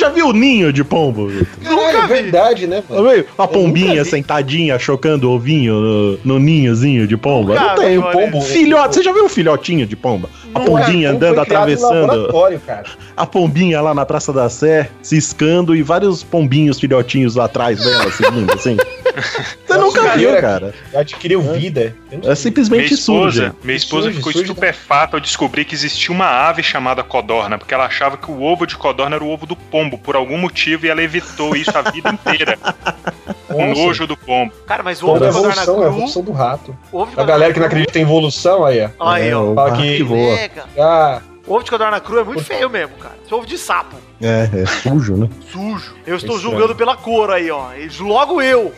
[0.00, 1.28] Você já viu o ninho de pombo?
[1.62, 2.22] Caralho, é Nunca vi.
[2.22, 3.08] verdade, né, Tá mano?
[3.10, 3.26] vendo?
[3.36, 7.52] Uma pombinha sentadinha chocando ovinho no, no ninhozinho de pomba?
[7.54, 7.90] Nunca Não tem.
[7.90, 8.40] vi, um pombo.
[8.40, 10.30] Filhote, você já viu um filhotinho de pomba?
[10.54, 10.70] A Nunca.
[10.70, 12.06] pombinha Como andando, atravessando.
[12.06, 12.84] laboratório, cara.
[13.14, 18.10] A pombinha lá na Praça da Sé, ciscando e vários pombinhos filhotinhos lá atrás dela,
[18.10, 18.76] seguindo, assim.
[19.80, 20.74] Nunca viu, cara.
[20.94, 21.94] Adquiriu vida.
[22.10, 22.50] Eu não É sei.
[22.50, 23.52] Minha simplesmente esposa, surge.
[23.64, 24.48] minha esposa Surge, ficou surge.
[24.50, 28.66] estupefata ao descobrir que existia uma ave chamada codorna, porque ela achava que o ovo
[28.66, 31.82] de codorna era o ovo do pombo, por algum motivo, e ela evitou isso a
[31.90, 32.58] vida inteira.
[33.48, 34.52] Com nojo do pombo.
[34.66, 35.96] Cara, mas o ovo é de codorna evolução, é a cru...
[35.96, 36.76] evolução do rato.
[37.16, 39.10] A galera que não cru- acredita em evolução, aí, ó.
[39.12, 39.54] Aí, É, ó.
[39.54, 40.34] Fala que- voa.
[40.36, 40.66] Legal.
[40.78, 41.20] Ah,
[41.50, 43.16] Ovo de codorna cru é muito feio mesmo, cara.
[43.24, 43.96] Isso é ovo de sapo.
[44.22, 45.28] É, é sujo, né?
[45.50, 45.96] Sujo.
[46.06, 46.38] Eu estou Estranho.
[46.38, 47.74] julgando pela cor aí, ó.
[47.74, 48.72] E Logo eu.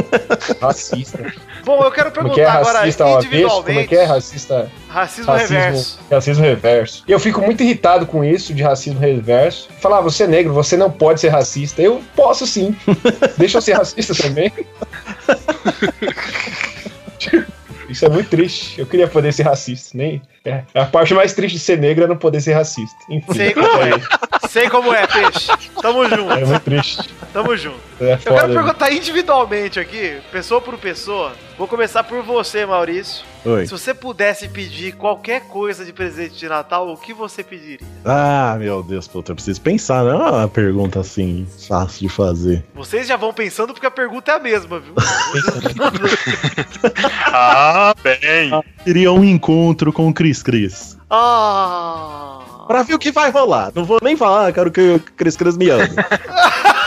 [0.60, 1.32] racista.
[1.64, 3.62] Bom, eu quero Como é que é perguntar agora racista ao avesso?
[3.62, 4.70] Como é que é racista?
[4.86, 5.98] Racismo, Racismo, reverso.
[6.10, 7.04] racismo reverso.
[7.08, 9.70] E eu fico muito irritado com isso, de racismo reverso.
[9.80, 11.80] Falar, ah, você é negro, você não pode ser racista.
[11.80, 12.76] Eu posso sim.
[13.38, 14.52] Deixa eu ser racista também.
[17.90, 18.78] Isso é muito triste.
[18.80, 19.96] Eu queria poder ser racista.
[19.96, 20.22] Nem...
[20.44, 20.62] É.
[20.74, 22.96] A parte mais triste de ser negro é não poder ser racista.
[23.10, 23.34] Enfim.
[23.34, 24.48] Sei como é.
[24.48, 25.48] Sei como é, peixe.
[25.82, 26.46] Tamo É junto.
[26.46, 27.10] muito triste.
[27.32, 27.80] Tamo junto.
[28.00, 28.40] É Eu foda.
[28.40, 31.32] quero perguntar individualmente aqui, pessoa por pessoa.
[31.58, 33.24] Vou começar por você, Maurício.
[33.44, 33.66] Oi.
[33.66, 37.86] Se você pudesse pedir qualquer coisa de presente de Natal, o que você pediria?
[38.04, 42.64] Ah, meu Deus, puta, eu preciso pensar, não é uma pergunta assim, fácil de fazer.
[42.74, 44.94] Vocês já vão pensando porque a pergunta é a mesma, viu?
[47.32, 48.50] Ah, bem.
[48.84, 50.98] Queria um encontro com o Cris Cris.
[51.08, 52.64] Ah!
[52.66, 53.72] Pra ver o que vai rolar.
[53.74, 55.88] Não vou nem falar, quero que o Cris Cris me ame.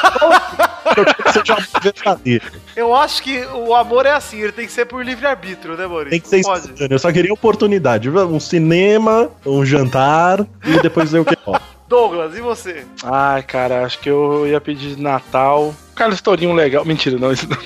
[2.75, 6.11] eu acho que o amor é assim, ele tem que ser por livre-arbítrio, né, Maurício?
[6.11, 6.93] Tem que ser espontâneo.
[6.93, 8.09] Eu só queria oportunidade.
[8.09, 11.61] Um cinema, um jantar e depois ver o que rola.
[11.87, 12.85] Douglas, e você?
[13.03, 15.75] Ai, cara, acho que eu ia pedir Natal.
[15.93, 16.83] Cara, historinho legal.
[16.85, 17.57] Mentira, não, isso não.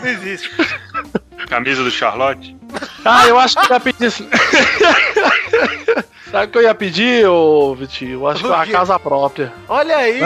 [0.00, 0.50] Não existe.
[1.48, 2.56] Camisa do Charlotte?
[3.04, 4.12] Ah, eu acho que eu ia pedir.
[6.30, 8.12] Sabe o que eu ia pedir, ô Vitinho?
[8.12, 8.70] Eu acho que O a quê?
[8.70, 9.52] casa própria.
[9.68, 10.20] Olha aí!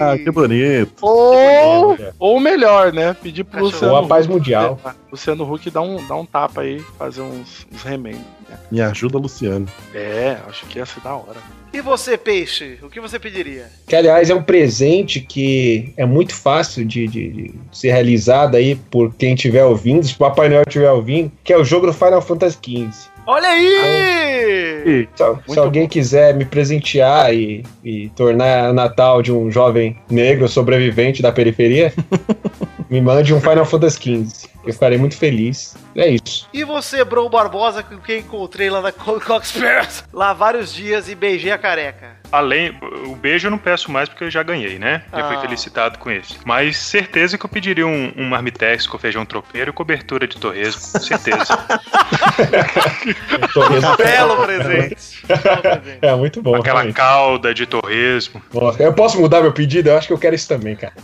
[0.00, 0.92] Ah, que bonito.
[1.00, 3.14] Ou, ou melhor, né?
[3.14, 3.70] Pedir pro Cachorro.
[3.72, 4.80] Luciano Ou a paz Huck- mundial.
[5.10, 8.20] Luciano Huck dar um, dar um tapa aí, fazer uns, uns remendos.
[8.48, 8.56] né?
[8.72, 9.66] Me ajuda, Luciano.
[9.94, 11.38] É, acho que ia ser da hora.
[11.72, 12.78] E você, peixe?
[12.82, 13.66] O que você pediria?
[13.86, 18.74] Que, aliás, é um presente que é muito fácil de, de- de ser realizado aí
[18.74, 21.92] por quem estiver ouvindo, se o Papai Noel estiver ouvindo, que é o jogo do
[21.92, 23.09] Final Fantasy XV.
[23.26, 25.08] Olha aí!
[25.14, 31.22] Se, se alguém quiser me presentear e, e tornar Natal de um jovem negro sobrevivente
[31.22, 31.92] da periferia,
[32.90, 34.48] me mande um Final Fantasy XV.
[34.66, 35.74] Eu ficarei muito feliz.
[35.94, 36.48] É isso.
[36.52, 40.04] E você, Bron Barbosa, com quem encontrei lá na Co- Coxpress?
[40.12, 42.19] Lá vários dias e beijei a careca.
[42.32, 42.76] Além,
[43.06, 45.02] o beijo eu não peço mais porque eu já ganhei, né?
[45.12, 45.40] Já fui Ah.
[45.40, 46.38] felicitado com isso.
[46.44, 50.80] Mas certeza que eu pediria um, um marmitex com feijão tropeiro e cobertura de torresmo.
[50.92, 51.56] Com certeza.
[53.52, 54.96] Torresmo- Belo presente.
[55.26, 55.98] Belo presente.
[56.02, 56.54] É muito bom.
[56.56, 56.96] Aquela realmente.
[56.96, 58.40] calda de torresmo.
[58.54, 59.88] Nossa, Eu posso mudar meu pedido?
[59.88, 60.92] Eu acho que eu quero isso também, cara.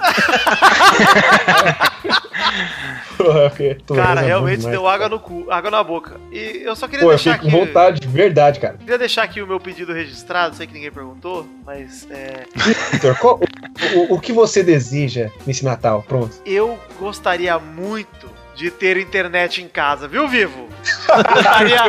[3.94, 4.72] Cara, é realmente demais.
[4.76, 6.20] deu água no cu, água na boca.
[6.30, 7.56] E eu só queria Pô, eu deixar com aqui.
[7.56, 8.76] vontade, de verdade, cara.
[8.78, 11.15] Queria deixar aqui o meu pedido registrado, sei que ninguém perguntou,
[11.64, 12.44] mas é,
[12.92, 13.40] Vitor, qual-
[13.94, 16.04] o, o- o que você deseja nesse Natal?
[16.06, 16.36] Pronto.
[16.44, 20.66] eu gostaria muito de ter internet em casa, viu, Vivo?
[21.34, 21.80] Gostaria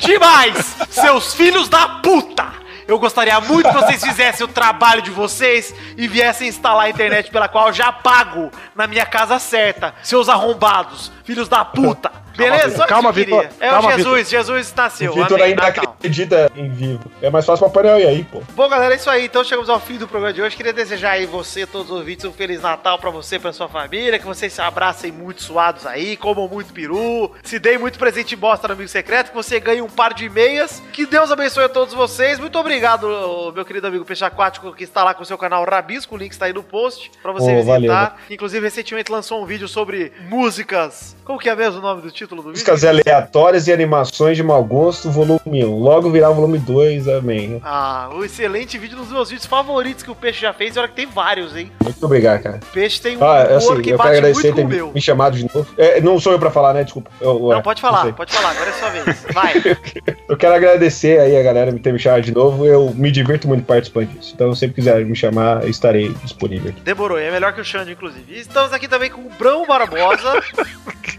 [0.00, 2.46] demais, seus filhos da puta!
[2.88, 7.30] Eu gostaria muito que vocês fizessem o trabalho de vocês e viessem instalar a internet
[7.30, 12.10] pela qual eu já pago na minha casa certa, seus arrombados, filhos da puta.
[12.38, 12.86] Beleza?
[12.86, 13.10] Calma.
[13.10, 13.48] Vitor.
[13.58, 15.10] É o Calma, Jesus, Jesus nasceu.
[15.10, 15.96] O Vitor ainda Natal.
[15.98, 17.10] acredita em vivo.
[17.20, 18.40] É mais fácil pra Papai aí, pô.
[18.54, 19.24] Bom, galera, é isso aí.
[19.24, 20.54] Então chegamos ao fim do programa de hoje.
[20.56, 23.68] Queria desejar aí você, todos os ouvintes, um Feliz Natal pra você e pra sua
[23.68, 24.20] família.
[24.20, 28.68] Que vocês se abracem muito suados aí, comam muito peru, se deem muito presente bosta
[28.68, 30.80] no amigo secreto, que você ganhe um par de meias.
[30.92, 32.38] Que Deus abençoe a todos vocês.
[32.38, 36.14] Muito obrigado, meu querido amigo Peixe Aquático, que está lá com o seu canal Rabisco.
[36.14, 38.10] O link está aí no post pra você Oh, visitar.
[38.10, 38.12] valeu.
[38.30, 41.16] Inclusive, recentemente lançou um vídeo sobre músicas.
[41.28, 42.52] Como que é mesmo o nome do título do vídeo?
[42.66, 45.78] Músicas aleatórias e animações de mau gosto, volume 1.
[45.78, 47.60] Logo virá o volume 2, amém.
[47.62, 50.74] Ah, um excelente vídeo, um dos meus vídeos favoritos que o Peixe já fez.
[50.74, 51.70] E olha que tem vários, hein?
[51.82, 52.60] Muito obrigado, cara.
[52.62, 54.92] O Peixe tem um Ah, assim, que eu bate agradecer muito com ter o meu.
[54.94, 55.68] me chamado de novo.
[55.76, 56.82] É, não sou eu pra falar, né?
[56.82, 57.10] Desculpa.
[57.20, 57.90] Eu, Não, pode sei.
[57.90, 59.26] falar, pode falar, agora é sua vez.
[59.34, 59.52] Vai.
[60.28, 62.64] Eu quero agradecer aí a galera por ter me chamado de novo.
[62.64, 64.32] Eu me divirto muito participando disso.
[64.34, 66.72] Então, se sempre quiser me chamar, eu estarei disponível.
[66.84, 68.24] Demorou, é melhor que o Xande, inclusive.
[68.34, 70.42] E estamos aqui também com o Brão Barbosa.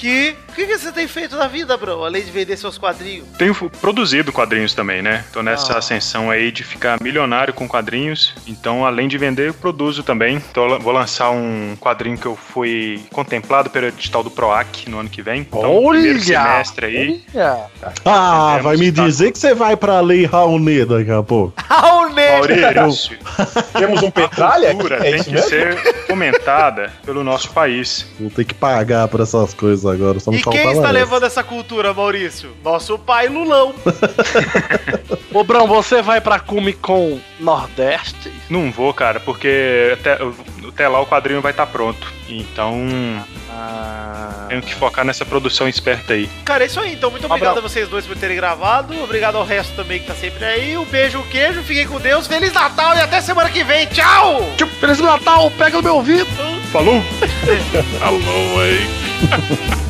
[0.00, 0.36] que.
[0.50, 2.04] O que, que você tem feito na vida, Brão?
[2.04, 3.24] Além de vender seus quadrinhos?
[3.38, 5.24] Tenho produzido quadrinhos também, né?
[5.32, 5.78] Tô nessa Ah.
[5.78, 8.34] ascensão aí de ficar milionário com quadrinhos.
[8.48, 10.40] Então, além de vender, eu produzo também.
[10.52, 15.08] Tô, vou lançar um quadrinho que eu fui contemplado pelo edital do PROAC no ano
[15.08, 15.42] que vem.
[15.42, 16.20] Então, primeiro Olha!
[16.20, 17.24] semestre aí.
[17.32, 17.66] Olha!
[18.04, 21.54] Ah, Temos vai me tá- dizer que você vai pra Lei Raoni daqui a pouco.
[22.32, 23.18] Maurício,
[23.78, 24.70] Temos um a petralha?
[24.74, 25.48] cultura É tem que mesmo?
[25.48, 25.76] ser
[26.06, 28.06] fomentada pelo nosso país.
[28.18, 30.20] Vou ter que pagar por essas coisas agora.
[30.20, 30.90] Só me E quem está essa.
[30.90, 32.50] levando essa cultura, Maurício?
[32.64, 33.74] Nosso pai Lulão.
[35.32, 38.32] Ô, Brão, você vai pra Comic Con Nordeste?
[38.48, 40.18] Não vou, cara, porque até,
[40.68, 42.06] até lá o quadrinho vai estar pronto.
[42.28, 42.76] Então,
[43.50, 44.46] Ah.
[44.48, 46.28] tenho que focar nessa produção esperta aí.
[46.44, 46.92] Cara, é isso aí.
[46.92, 48.94] Então, muito obrigado a vocês dois por terem gravado.
[49.02, 50.76] Obrigado ao resto também que tá sempre aí.
[50.78, 51.62] Um beijo, um queijo.
[51.62, 52.26] Fiquem com Deus.
[52.26, 53.86] Feliz Natal e até semana que vem.
[53.86, 54.52] Tchau!
[54.56, 56.26] Tipo, Feliz Natal, pega no meu ouvido!
[56.70, 57.02] Falou!
[57.98, 59.80] Falou aí!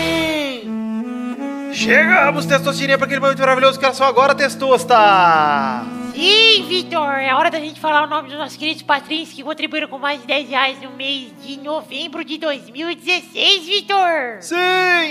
[1.81, 5.83] Chegamos, Testosterinha, para aquele momento maravilhoso que era só agora, Testosta!
[6.13, 9.87] Sim, Vitor, é hora da gente falar o nome dos nossos queridos patrões que contribuíram
[9.87, 14.41] com mais de 10 reais no mês de novembro de 2016, Vitor!
[14.41, 14.55] Sim,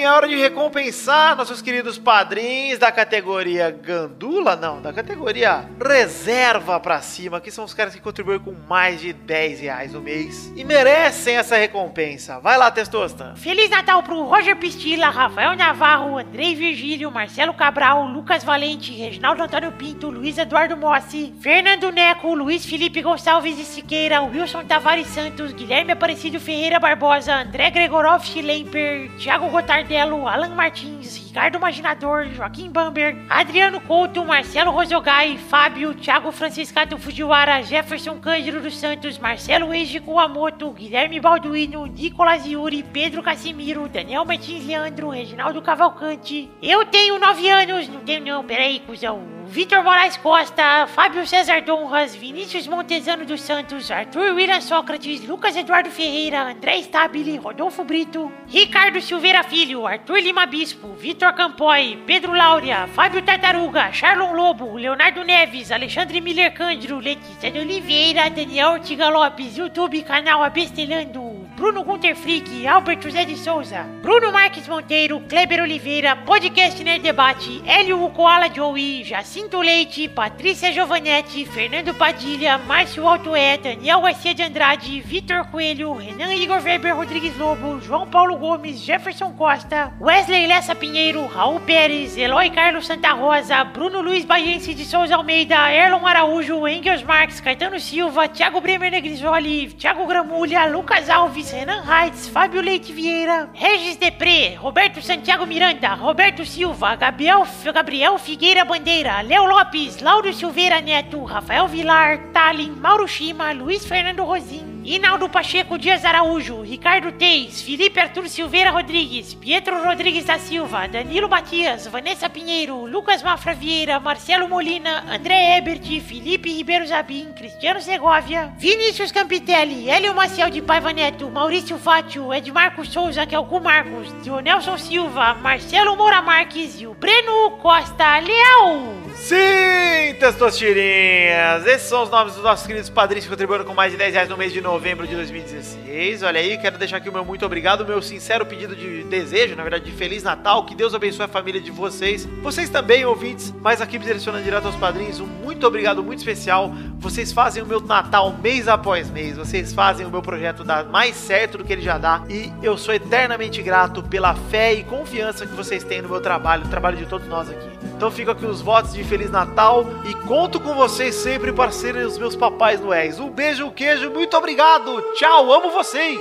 [0.03, 7.01] é hora de recompensar nossos queridos padrinhos da categoria Gandula, não, da categoria Reserva pra
[7.01, 10.63] cima, que são os caras que contribuem com mais de 10 reais no mês e
[10.63, 12.39] merecem essa recompensa.
[12.39, 13.35] Vai lá, Testosta!
[13.37, 19.73] Feliz Natal pro Roger Pistila, Rafael Navarro, Andrei Virgílio, Marcelo Cabral, Lucas Valente, Reginaldo Antônio
[19.73, 25.93] Pinto, Luiz Eduardo Mossi, Fernando Neco, Luiz Felipe Gonçalves de Siqueira, Wilson Tavares Santos, Guilherme
[25.93, 33.81] Aparecido Ferreira Barbosa, André Gregorov Schlemper, Thiago Gotardello, Alan Martins, Ricardo Maginador, Joaquim Bamber, Adriano
[33.81, 41.21] Couto, Marcelo Rosogai, Fábio, Thiago Franciscato Fujiwara, Jefferson Cândido dos Santos, Marcelo Eiji Kuamoto, Guilherme
[41.21, 46.51] Balduino, Nicolas Yuri, Pedro Casimiro, Daniel Martins Leandro, Reginaldo Cavalcante.
[46.61, 49.40] Eu tenho nove anos, não tenho não, peraí, cuzão.
[49.51, 55.91] Vitor Moraes Costa, Fábio César Donras, Vinícius Montezano dos Santos, Arthur William Sócrates, Lucas Eduardo
[55.91, 62.87] Ferreira, André Stabile, Rodolfo Brito, Ricardo Silveira Filho, Arthur Lima Bispo, Vitor Campoy, Pedro Laura,
[62.95, 69.57] Fábio Tartaruga, Charlon Lobo, Leonardo Neves, Alexandre Miller Cândido, Letícia de Oliveira, Daniel Ortiga Lopes,
[69.57, 71.21] YouTube, canal Abestelando,
[71.61, 77.61] Bruno Gunter Frick, Albert José de Souza, Bruno Marques Monteiro, Kleber Oliveira, Podcast Nerd Debate,
[77.67, 85.03] Hélio Koala Joey, Jacinto Leite, Patrícia Giovanetti, Fernando Padilha, Márcio Altoé, Daniel Garcia de Andrade,
[85.03, 91.27] Vitor Coelho, Renan Igor Weber Rodrigues Lobo, João Paulo Gomes, Jefferson Costa, Wesley Lessa Pinheiro,
[91.27, 97.03] Raul Pérez, Eloy Carlos Santa Rosa, Bruno Luiz Baiense de Souza Almeida, Erlon Araújo, Engels
[97.03, 103.51] Marques, Caetano Silva, Thiago Bremer Negrisoli, Thiago Gramulha, Lucas Alves, Renan Reitz, Fábio Leite Vieira,
[103.53, 107.43] Regis Depré, Roberto Santiago Miranda, Roberto Silva, Gabriel,
[107.75, 114.25] Gabriel Figueira Bandeira, Léo Lopes, Lauro Silveira Neto, Rafael Vilar, Talin, Mauro Shima, Luiz Fernando
[114.25, 120.89] Rosim, Inaldo Pacheco Dias Araújo, Ricardo Teis, Felipe Arthur Silveira Rodrigues, Pietro Rodrigues da Silva,
[120.89, 127.81] Danilo Matias, Vanessa Pinheiro, Lucas Mafra Vieira, Marcelo Molina, André Ebert, Felipe Ribeiro Zabim, Cristiano
[127.81, 133.61] Segovia, Vinícius Campitelli, Hélio Maciel de Paiva Neto, Maurício Fátio, Edmarco Souza, que é o
[133.61, 139.10] Marcos, Dionelson Silva, Marcelo Moura Marques e o Breno Costa Leal.
[139.17, 141.67] Sim, testosterinhas!
[141.67, 144.29] Esses são os nomes dos nossos queridos padrinhos que contribuíram com mais de 10 reais
[144.29, 146.23] no mês de novembro de 2016.
[146.23, 149.55] Olha aí, quero deixar aqui o meu muito obrigado, o meu sincero pedido de desejo,
[149.57, 150.65] na verdade, de Feliz Natal.
[150.65, 152.27] Que Deus abençoe a família de vocês.
[152.43, 156.73] Vocês também, ouvintes, mas aqui me direcionando direto aos padrinhos, um muito obrigado muito especial.
[156.99, 159.37] Vocês fazem o meu Natal mês após mês.
[159.37, 162.23] Vocês fazem o meu projeto dar mais certo do que ele já dá.
[162.29, 166.65] E eu sou eternamente grato pela fé e confiança que vocês têm no meu trabalho,
[166.65, 167.69] no trabalho de todos nós aqui.
[167.97, 172.05] Então fico aqui os votos de Feliz Natal e conto com vocês sempre para serem
[172.05, 173.19] os meus papais noéis.
[173.19, 175.01] Um beijo, um queijo, muito obrigado.
[175.15, 176.21] Tchau, amo vocês.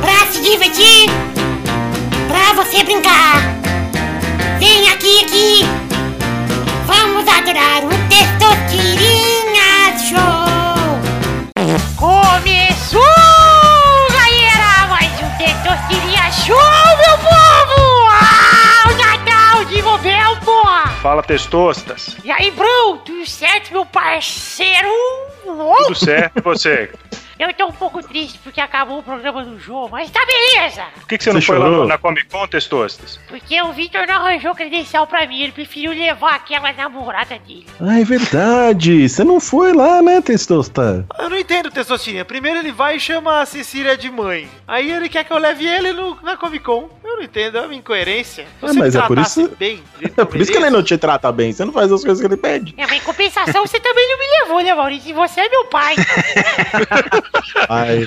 [0.00, 1.10] Pra se divertir,
[2.28, 3.40] pra você brincar.
[4.58, 5.60] Vem aqui, aqui.
[6.86, 9.33] Vamos adorar o Testosterinha
[21.04, 22.16] Fala, testostas.
[22.24, 24.88] E aí, Bruno, tudo certo, meu parceiro?
[25.42, 26.90] Tudo certo, e você?
[27.38, 30.84] Eu tô um pouco triste porque acabou o programa do jogo, mas tá beleza.
[30.94, 31.86] Por que, que você não Você foi lá chorou?
[31.88, 33.18] na Comic Con, testostas?
[33.28, 37.66] Porque o Victor não arranjou credencial pra mim, ele preferiu levar aquela namorada dele.
[37.80, 39.08] Ah, é verdade.
[39.08, 41.04] Você não foi lá, né, Testosta?
[41.18, 42.24] Eu não entendo, Testosterinha.
[42.24, 44.48] Primeiro ele vai e chama a Cecília de mãe.
[44.66, 46.88] Aí ele quer que eu leve ele no, na Comic Con.
[47.02, 48.46] Eu não entendo, é uma incoerência.
[48.62, 49.82] Ah, você mas me é por tratasse isso- Bem,
[50.16, 51.52] É por isso que ele não te trata bem.
[51.52, 52.74] Você não faz as coisas que ele pede.
[52.76, 55.10] É, mas em compensação você também não me levou, né, Maurício?
[55.10, 55.94] E você é meu pai.
[57.68, 58.06] Ai,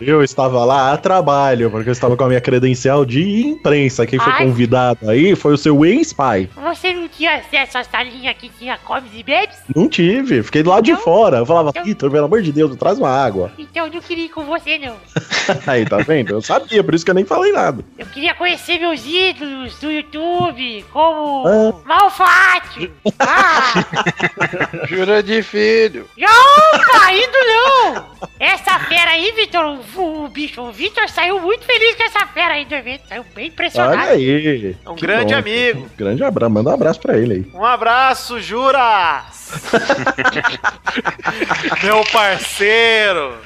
[0.00, 4.06] eu estava lá a trabalho, porque eu estava com a minha credencial de imprensa.
[4.06, 4.44] Quem foi Ai.
[4.44, 6.48] convidado aí foi o seu ex-pai.
[6.56, 9.56] Você não tinha acesso à salinha que tinha comes e bebes?
[9.74, 11.38] Não tive, fiquei do lado de fora.
[11.38, 13.52] Eu falava, Vitor, pelo amor de Deus, traz uma água.
[13.70, 14.96] Então eu não queria ir com você, não.
[15.66, 16.30] Aí, tá vendo?
[16.32, 17.84] Eu sabia, por isso que eu nem falei nada.
[17.96, 21.74] Eu queria conhecer meus ídolos do YouTube, como Ah.
[21.86, 22.90] Malfátio.
[23.20, 23.84] Ah,
[24.88, 26.06] Jura de filho.
[26.18, 28.06] não, tá indo não.
[28.40, 32.54] Essa fera aí, Vitor, o, o bicho, o Vitor saiu muito feliz com essa fera
[32.54, 33.06] aí do evento.
[33.06, 33.92] Saiu bem impressionado.
[34.00, 34.74] Olha aí.
[34.82, 35.38] É um Que grande bom.
[35.38, 35.90] amigo.
[35.94, 37.46] Grande abraço, manda um abraço pra ele aí.
[37.52, 39.50] Um abraço, Juras!
[41.84, 43.36] Meu parceiro!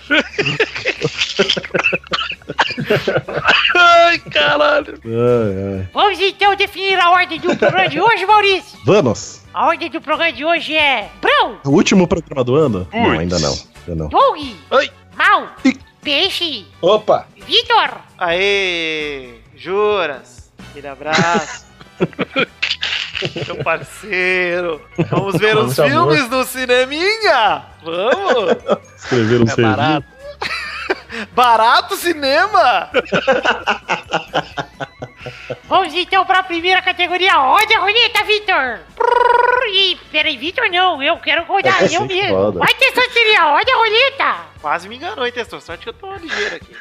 [3.74, 4.94] Ai, caralho.
[5.04, 5.88] Ai, ai.
[5.92, 8.78] Vamos então definir a ordem do programa de hoje, Maurício.
[8.84, 9.42] Vamos.
[9.52, 12.88] A ordem do programa de hoje é Brão, O último programa do ano?
[12.92, 13.18] Não, Puts.
[13.20, 13.73] ainda não.
[13.86, 14.08] Ainda não.
[14.08, 14.38] Doug,
[14.70, 14.90] Oi.
[15.16, 15.48] Mal,
[16.02, 17.26] Peixe, Opa!
[17.46, 18.00] Vitor.
[18.18, 19.36] Aê!
[19.56, 20.52] Juras!
[20.70, 21.66] Aquele abraço!
[23.46, 24.82] Meu parceiro!
[25.08, 25.90] Vamos ver os amor.
[25.90, 27.62] filmes no cineminha!
[27.82, 28.56] Vamos!
[28.96, 29.76] Escrever um É serviço.
[29.76, 30.06] barato.
[31.32, 32.90] Barato cinema!
[35.64, 37.34] Vamos então para a primeira categoria.
[37.34, 38.78] Roda a roleta, Vitor.
[38.96, 41.02] Prrr, Ih, peraí, Vitor não.
[41.02, 42.34] Eu quero rodar É eu mesmo.
[42.36, 42.58] roda.
[42.60, 44.36] Vai ter sorteria, roda a roleta.
[44.60, 45.60] Quase me enganou, hein, Testor?
[45.60, 46.74] Sorte que eu tô ligeiro aqui.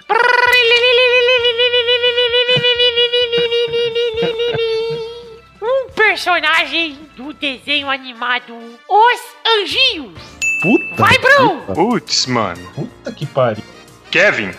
[5.61, 8.53] Um personagem do desenho animado
[8.87, 9.21] Os
[9.59, 10.19] Anjinhos.
[10.61, 10.95] Puta.
[10.97, 11.61] Vai, Bruno.
[11.73, 12.61] Putz, mano.
[12.73, 13.63] Puta que pariu.
[14.11, 14.51] Kevin.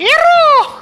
[0.00, 0.78] Errou!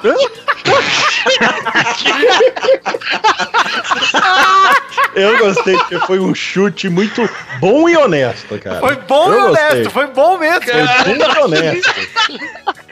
[5.14, 8.80] Eu gostei porque foi um chute muito bom e honesto, cara.
[8.80, 9.66] Foi bom Eu e gostei.
[9.68, 10.62] honesto, foi bom mesmo.
[10.62, 11.92] Foi bom e honesto.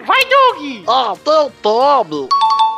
[0.07, 0.85] Vai, Doug.
[0.89, 2.29] Ah, tem Tommy.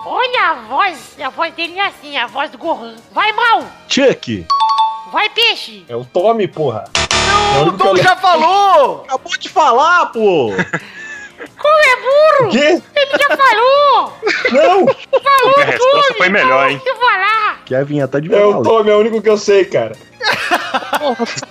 [0.05, 1.16] Olha a voz.
[1.22, 2.94] A voz dele é assim, a voz do Gohan.
[3.12, 3.64] Vai, Mal.
[3.88, 4.47] Chuck,
[5.12, 5.84] Vai, Peixe.
[5.88, 6.84] É o Tommy, porra.
[6.94, 8.03] É o lembro.
[8.03, 9.05] já falou!
[9.05, 10.51] acabou de falar, pô!
[11.59, 11.97] Como é
[12.42, 12.51] burro?
[12.51, 12.82] Quê?
[12.94, 14.12] Ele já falou.
[14.53, 14.86] Não!
[14.86, 16.82] Falou Minha resposta tudo, foi melhor, hein?
[16.84, 17.61] Eu falar.
[17.64, 19.97] Kevin até de É o Tommy, é o único que eu sei, cara.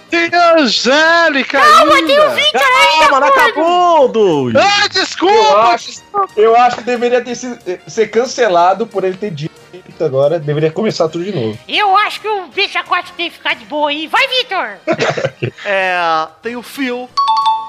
[0.10, 2.36] Tem a Angélica Calma, tem o ainda.
[2.36, 4.56] Victor ainda, Calma, não acabou, Doug!
[4.58, 5.60] Ah, Eu desculpa.
[5.74, 6.02] acho,
[6.36, 9.55] eu acho que deveria ter sido, ser cancelado por ele ter dito
[10.04, 10.40] agora.
[10.40, 11.58] Deveria começar tudo de novo.
[11.68, 14.08] Eu acho que o Peixe Aquático tem que ficar de boa aí.
[14.08, 14.78] Vai, Victor.
[15.66, 17.10] É, tem o Phil,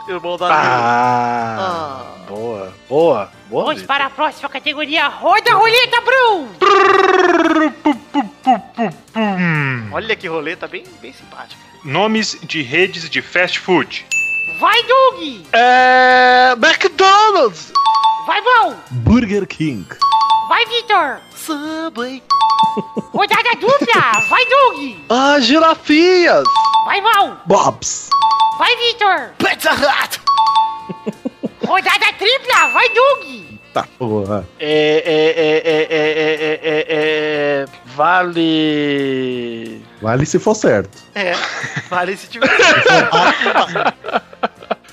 [0.08, 0.48] irmão da.
[0.52, 2.02] Ah, Ah.
[2.28, 3.64] boa, boa, boa.
[3.66, 5.06] Vamos para a próxima categoria.
[5.08, 6.48] Roda a roleta, Bruno.
[9.92, 11.60] Olha que roleta bem, bem simpática.
[11.84, 14.04] Nomes de redes de fast food.
[14.54, 15.44] Vai, Doug!
[15.52, 16.52] É.
[16.56, 17.72] McDonald's!
[18.26, 18.76] Vai, Val!
[18.90, 19.84] Burger King!
[20.48, 21.20] Vai, Victor.
[21.34, 22.22] Subway!
[23.12, 24.12] Rodada dupla!
[24.30, 24.96] Vai, Doug!
[25.10, 26.46] Ah, girafias!
[26.86, 27.36] Vai, Val!
[27.46, 28.08] Bob's!
[28.58, 29.32] Vai, Victor.
[29.38, 30.20] Pizza Hut!
[31.66, 32.68] Rodada tripla!
[32.72, 33.46] Vai, Doug!
[33.74, 34.48] Tá porra!
[34.58, 37.66] É, é, é, é, é, é, é, é, é,
[37.96, 39.82] Vale.
[40.00, 40.96] Vale se for certo.
[41.14, 41.34] É,
[41.90, 42.48] vale se tiver.
[43.12, 44.22] Ah,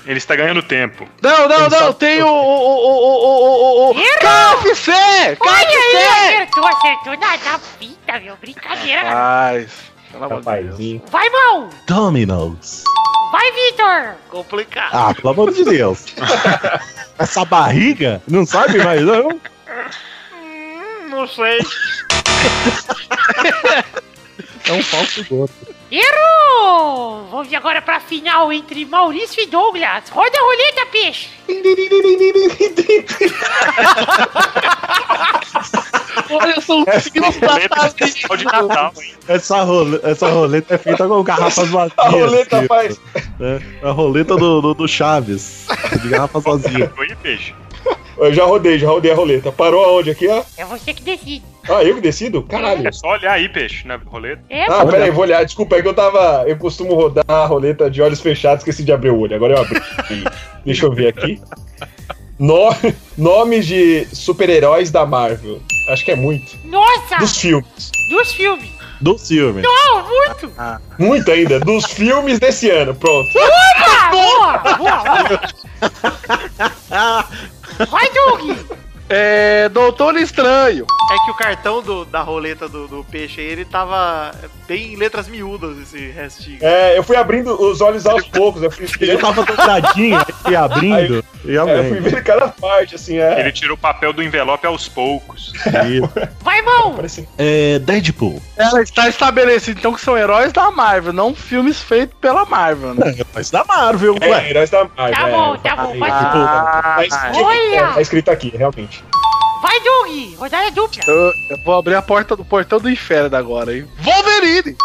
[0.06, 1.08] ele está ganhando tempo.
[1.22, 2.26] Não, não, não, tem o.
[2.26, 4.04] o, o, o, o, o, aí!
[4.18, 4.92] KFC!
[4.92, 8.36] Acertou, acertou na, na fita, meu.
[8.36, 9.02] Brincadeira.
[9.02, 9.70] Rapaz,
[10.12, 10.64] pelo amor de Deus.
[10.66, 11.02] Rapazinho.
[11.10, 11.70] Vai, Mal!
[11.86, 12.84] Domino's.
[13.32, 14.14] Vai, Vitor!
[14.28, 14.90] Complicado.
[14.92, 16.04] Ah, pelo amor de Deus.
[17.18, 18.22] Essa barriga?
[18.28, 19.28] Não sabe mais, não?
[19.28, 21.60] Hum, não sei.
[24.66, 25.73] É um falso gosto.
[25.96, 27.28] Errou!
[27.30, 30.08] Vamos agora pra final entre Maurício e Douglas.
[30.10, 31.28] Roda a roleta, peixe!
[36.30, 36.54] Olha,
[38.36, 39.14] de Natal, hein?
[39.28, 41.98] Essa, role- essa roleta é feita com garrafas vazias.
[41.98, 43.00] A roleta faz.
[43.38, 43.60] né?
[43.82, 45.66] A roleta do, do, do Chaves.
[46.02, 46.90] De garrafas vazias.
[46.98, 47.54] Oi, peixe.
[48.26, 49.52] Eu já rodei, já rodei a roleta.
[49.52, 50.42] Parou aonde aqui, ó?
[50.56, 51.42] É você que decide.
[51.68, 52.42] Ah, eu que decido?
[52.42, 52.86] Caralho.
[52.86, 54.42] É só olhar aí, peixe, na roleta.
[54.50, 55.44] É, Ah, peraí, vou olhar.
[55.44, 56.44] Desculpa, é que eu tava.
[56.46, 59.34] Eu costumo rodar a roleta de olhos fechados, esqueci de abrir o olho.
[59.34, 59.80] Agora eu abri.
[60.64, 61.40] Deixa eu ver aqui.
[62.38, 62.68] No...
[63.16, 65.60] Nomes de super-heróis da Marvel.
[65.88, 66.56] Acho que é muito.
[66.64, 67.16] Nossa!
[67.18, 67.90] Dos filmes.
[68.10, 68.70] Dos filmes.
[69.00, 69.62] Do filme.
[69.62, 70.52] Não, muito!
[70.98, 71.60] Muito ainda.
[71.60, 72.94] Dos filmes desse ano.
[72.94, 73.28] Pronto.
[73.38, 74.58] Ah, boa!
[74.58, 75.40] Boa, boa.
[77.76, 78.83] Hi, doggy.
[79.08, 79.68] É.
[79.68, 80.86] Doutor Estranho.
[81.12, 84.32] É que o cartão do- da roleta do, do peixe aí, ele tava
[84.66, 86.58] bem em letras miúdas, esse restinho.
[86.62, 88.62] É, eu fui abrindo os olhos aos poucos.
[88.62, 90.18] Eu fui Ele tava dobradinho
[90.50, 91.24] e abrindo.
[91.46, 93.40] E É, eu fui vendo cada parte, assim, é.
[93.40, 95.52] Ele tirou o papel do envelope aos poucos.
[96.40, 96.94] Vai, mão!
[96.94, 97.28] Parece...
[97.36, 98.40] É, Deadpool.
[98.56, 103.14] Ela está estabelecido, então, que são heróis da Marvel, não filmes feitos pela Marvel, né?
[103.20, 104.50] É, mas da Marvel, É, ué.
[104.50, 105.14] heróis da Marvel.
[105.14, 109.03] Tá é, bom, tá bom, pode Ah, tá, é, tá escrito aqui, realmente.
[109.64, 110.34] Vai, Doug!
[110.36, 111.02] Rodada dupla.
[111.06, 113.88] Eu, eu vou abrir a porta do portão do inferno agora, hein?
[113.98, 114.76] Wolverine!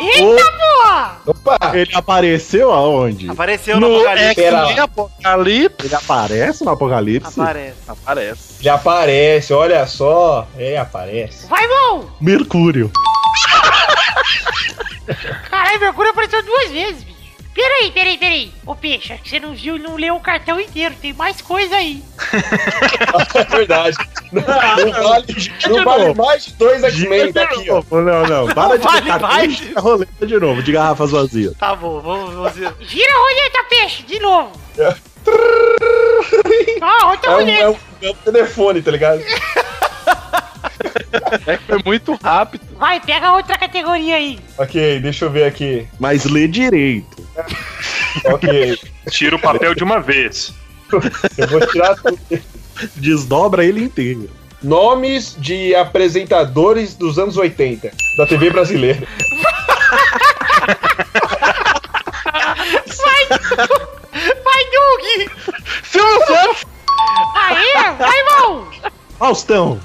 [0.00, 1.16] Eita, porra!
[1.26, 1.58] Opa!
[1.76, 3.28] Ele apareceu aonde?
[3.28, 4.78] Apareceu no, No Apocalipse.
[4.80, 5.86] Apocalipse.
[5.86, 7.40] Ele aparece no Apocalipse?
[7.40, 7.76] Aparece.
[7.88, 8.54] Aparece.
[8.62, 10.46] Já aparece, olha só.
[10.56, 11.48] É, aparece.
[11.48, 12.08] Vai, mão!
[12.20, 12.92] Mercúrio.
[15.50, 17.07] Caralho, Mercúrio apareceu duas vezes.
[17.58, 18.52] Peraí, peraí, peraí.
[18.64, 20.94] Ô, peixe, acho que você não viu e não leu o cartão inteiro.
[21.02, 22.00] Tem mais coisa aí.
[23.34, 23.96] É verdade.
[24.30, 25.34] Não, não vale,
[25.68, 27.82] não vale mais de dois X-Men, tá aqui, ó.
[27.90, 28.46] Não, não.
[28.54, 29.62] Para de Vale tocar mais.
[29.76, 31.54] a roleta de novo, de garrafas vazias.
[31.58, 32.72] Tá bom, vamos, vamos ver.
[32.80, 34.52] Gira a roleta, peixe, de novo.
[34.78, 34.94] É.
[36.82, 37.60] Ó, outra É um, roleta.
[37.62, 39.20] é, um, é um telefone, tá ligado?
[41.46, 42.66] É que foi muito rápido.
[42.76, 44.38] Vai, pega outra categoria aí.
[44.56, 45.86] Ok, deixa eu ver aqui.
[45.98, 47.26] Mas lê direito.
[48.24, 48.78] Ok.
[49.10, 50.52] Tira o papel de uma vez.
[51.36, 52.18] Eu vou tirar tudo.
[52.96, 54.30] Desdobra ele inteiro.
[54.62, 59.06] Nomes de apresentadores dos anos 80 da TV brasileira.
[64.44, 65.30] Vai, Doug!
[65.84, 66.64] Silvio Santos!
[67.36, 68.68] Aê, vai, mão!
[69.18, 69.80] Faustão.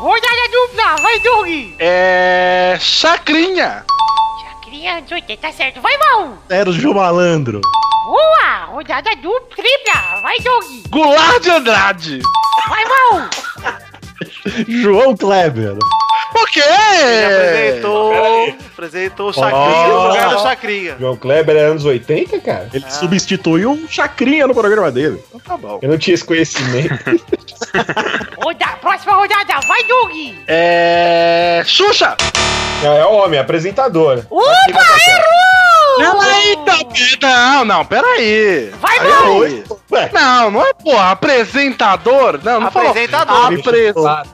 [0.00, 1.76] Rodada dupla, vai, Doug!
[1.78, 2.76] É.
[2.80, 3.84] Chacrinha!
[4.42, 5.80] Chacrinha anos 80, tá certo.
[5.80, 6.38] Vai, mão!
[6.48, 7.60] Sérgio Malandro.
[8.06, 8.64] Boa!
[8.72, 10.64] Rodada dupla, tripla, vai, Doug!
[10.90, 12.20] Goulart de Andrade!
[12.68, 13.30] Vai, mão!
[14.68, 15.76] João Kleber.
[16.34, 16.60] O quê?
[16.60, 18.58] Ele apresentou, peraí.
[18.72, 20.96] apresentou o Chacrinha no lugar do Chacrinha.
[20.98, 22.68] João Kleber é anos 80, cara?
[22.72, 25.22] Ele substituiu um chacrinha no programa dele.
[25.28, 25.78] Então tá bom.
[25.80, 26.92] Eu não tinha esse conhecimento.
[28.42, 30.12] Roda, próxima rodada, vai, Doug!
[30.48, 31.62] É.
[31.64, 32.16] Xuxa!
[32.82, 34.24] Não, é homem, apresentador.
[34.28, 34.44] Opa,
[35.08, 35.44] errou!
[35.96, 38.70] Peraí, não, não, não, peraí.
[38.80, 39.64] Vai, é oi.
[40.12, 42.40] Não, não é, porra, apresentador?
[42.42, 42.90] Não, não falou.
[42.90, 44.33] Apresentador.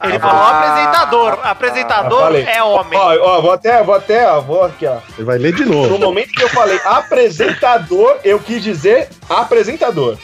[0.00, 0.08] Apresentador.
[0.10, 1.38] Ele falou apresentador.
[1.44, 2.44] Apresentador Ah, falei.
[2.44, 2.98] é homem.
[2.98, 4.96] Ó, ó, vou até, vou até, ó, vou aqui, ó.
[5.16, 5.98] Ele vai ler de No novo.
[5.98, 10.16] momento que eu falei apresentador, eu quis dizer apresentador.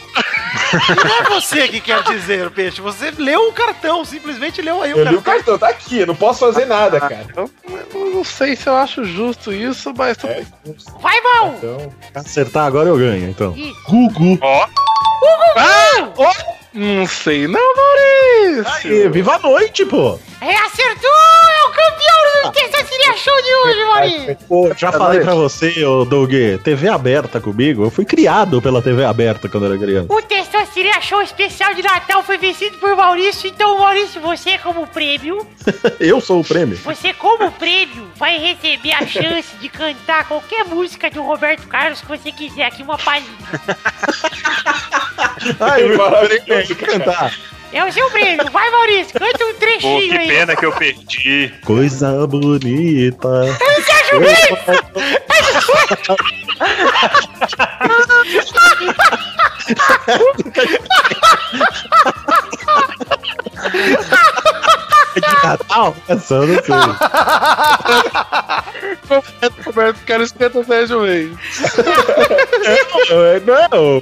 [0.73, 2.81] Não é você que quer dizer, Peixe.
[2.81, 5.57] Você leu o cartão, simplesmente leu aí o Eu li o cartão.
[5.57, 7.25] cartão, tá aqui, eu não posso fazer nada, cara.
[7.35, 7.49] Eu,
[7.93, 10.43] eu não sei se eu acho justo isso, mas É.
[10.99, 11.55] Vai, mão!
[11.57, 11.93] então.
[12.15, 13.55] Acertar agora eu ganho, então.
[13.87, 14.39] Gugu.
[14.41, 14.65] Ó,
[15.57, 16.09] Ah!
[16.17, 16.31] ó,
[16.73, 18.65] não sei não, Maurício.
[18.91, 20.19] Aí, viva a noite, pô.
[20.39, 21.09] É, acertou!
[21.09, 24.37] É o campeão do Terça Seria Show de hoje, Maurício!
[24.47, 26.31] Pô, Já falei pra você, ô Doug,
[26.63, 27.83] TV aberta comigo.
[27.83, 30.13] Eu fui criado pela TV aberta quando era criança.
[30.13, 33.49] O Testosteria Show especial de Natal foi vencido por Maurício.
[33.49, 35.45] Então, Maurício, você como prêmio,
[35.99, 36.77] Eu sou o prêmio.
[36.77, 42.07] você como prêmio vai receber a chance de cantar qualquer música do Roberto Carlos que
[42.07, 43.27] você quiser aqui, uma palhinha.
[45.59, 47.33] Ai, Maravilhoso, cantar.
[47.71, 48.49] É o seu prêmio.
[48.51, 50.27] Vai, Maurício, canta um Pô, trechinho que aí.
[50.27, 51.53] pena que eu perdi.
[51.65, 53.29] Coisa bonita.
[53.85, 54.37] Sérgio Reis!
[65.21, 65.95] De Natal?
[66.07, 66.75] Essa eu não sei.
[69.65, 71.35] Roberto Carlos canta Sérgio Reis.
[73.09, 73.99] Não, é- não.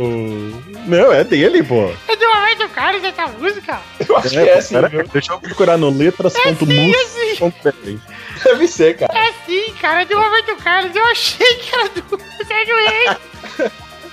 [0.85, 1.91] Não, é dele, pô.
[2.07, 3.79] É do Roberto Carlos essa música?
[4.07, 4.89] Eu acho que é assim, pera-?
[5.11, 7.97] Deixa eu procurar no letras.mus.br.
[8.43, 9.17] Deve ser, cara.
[9.17, 10.95] É sim, cara, é do Roberto Carlos.
[10.95, 13.17] Eu achei que era do Sérgio Reis.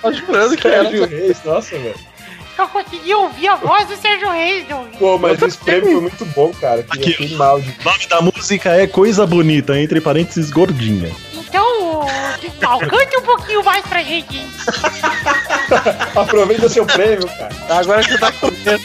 [0.01, 0.85] Tô jurando que era.
[0.85, 2.12] Sérgio Reis, nossa, velho.
[2.59, 4.89] Eu consegui ouvir a voz do Sérgio Reis, Doug.
[4.99, 6.83] Pô, mas esse prêmio foi muito bom, cara.
[6.83, 7.31] Que Aqui.
[7.31, 7.71] eu mal de.
[7.71, 11.11] O nome da música é Coisa Bonita, entre parênteses, gordinha.
[11.35, 12.07] Então,
[12.63, 14.47] Mal, cante um pouquinho mais pra gente?
[16.15, 17.51] Aproveita seu prêmio, cara.
[17.69, 18.83] Agora que tá com medo.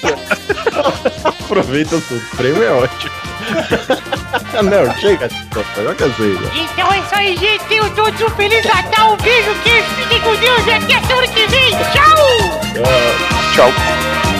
[1.24, 3.12] Aproveita o seu prêmio, é ótimo.
[4.64, 5.30] não, chega,
[5.78, 6.36] eu já cansei.
[6.36, 6.56] já.
[6.56, 7.64] Então é isso aí, gente.
[7.66, 9.14] Tenham todos um Feliz Natal.
[9.14, 9.88] Um beijo, queijo.
[9.96, 11.72] Fiquem com Deus e até semana que vem.
[11.72, 12.16] Tchau!
[12.74, 13.47] Tchau.
[13.58, 14.37] Go.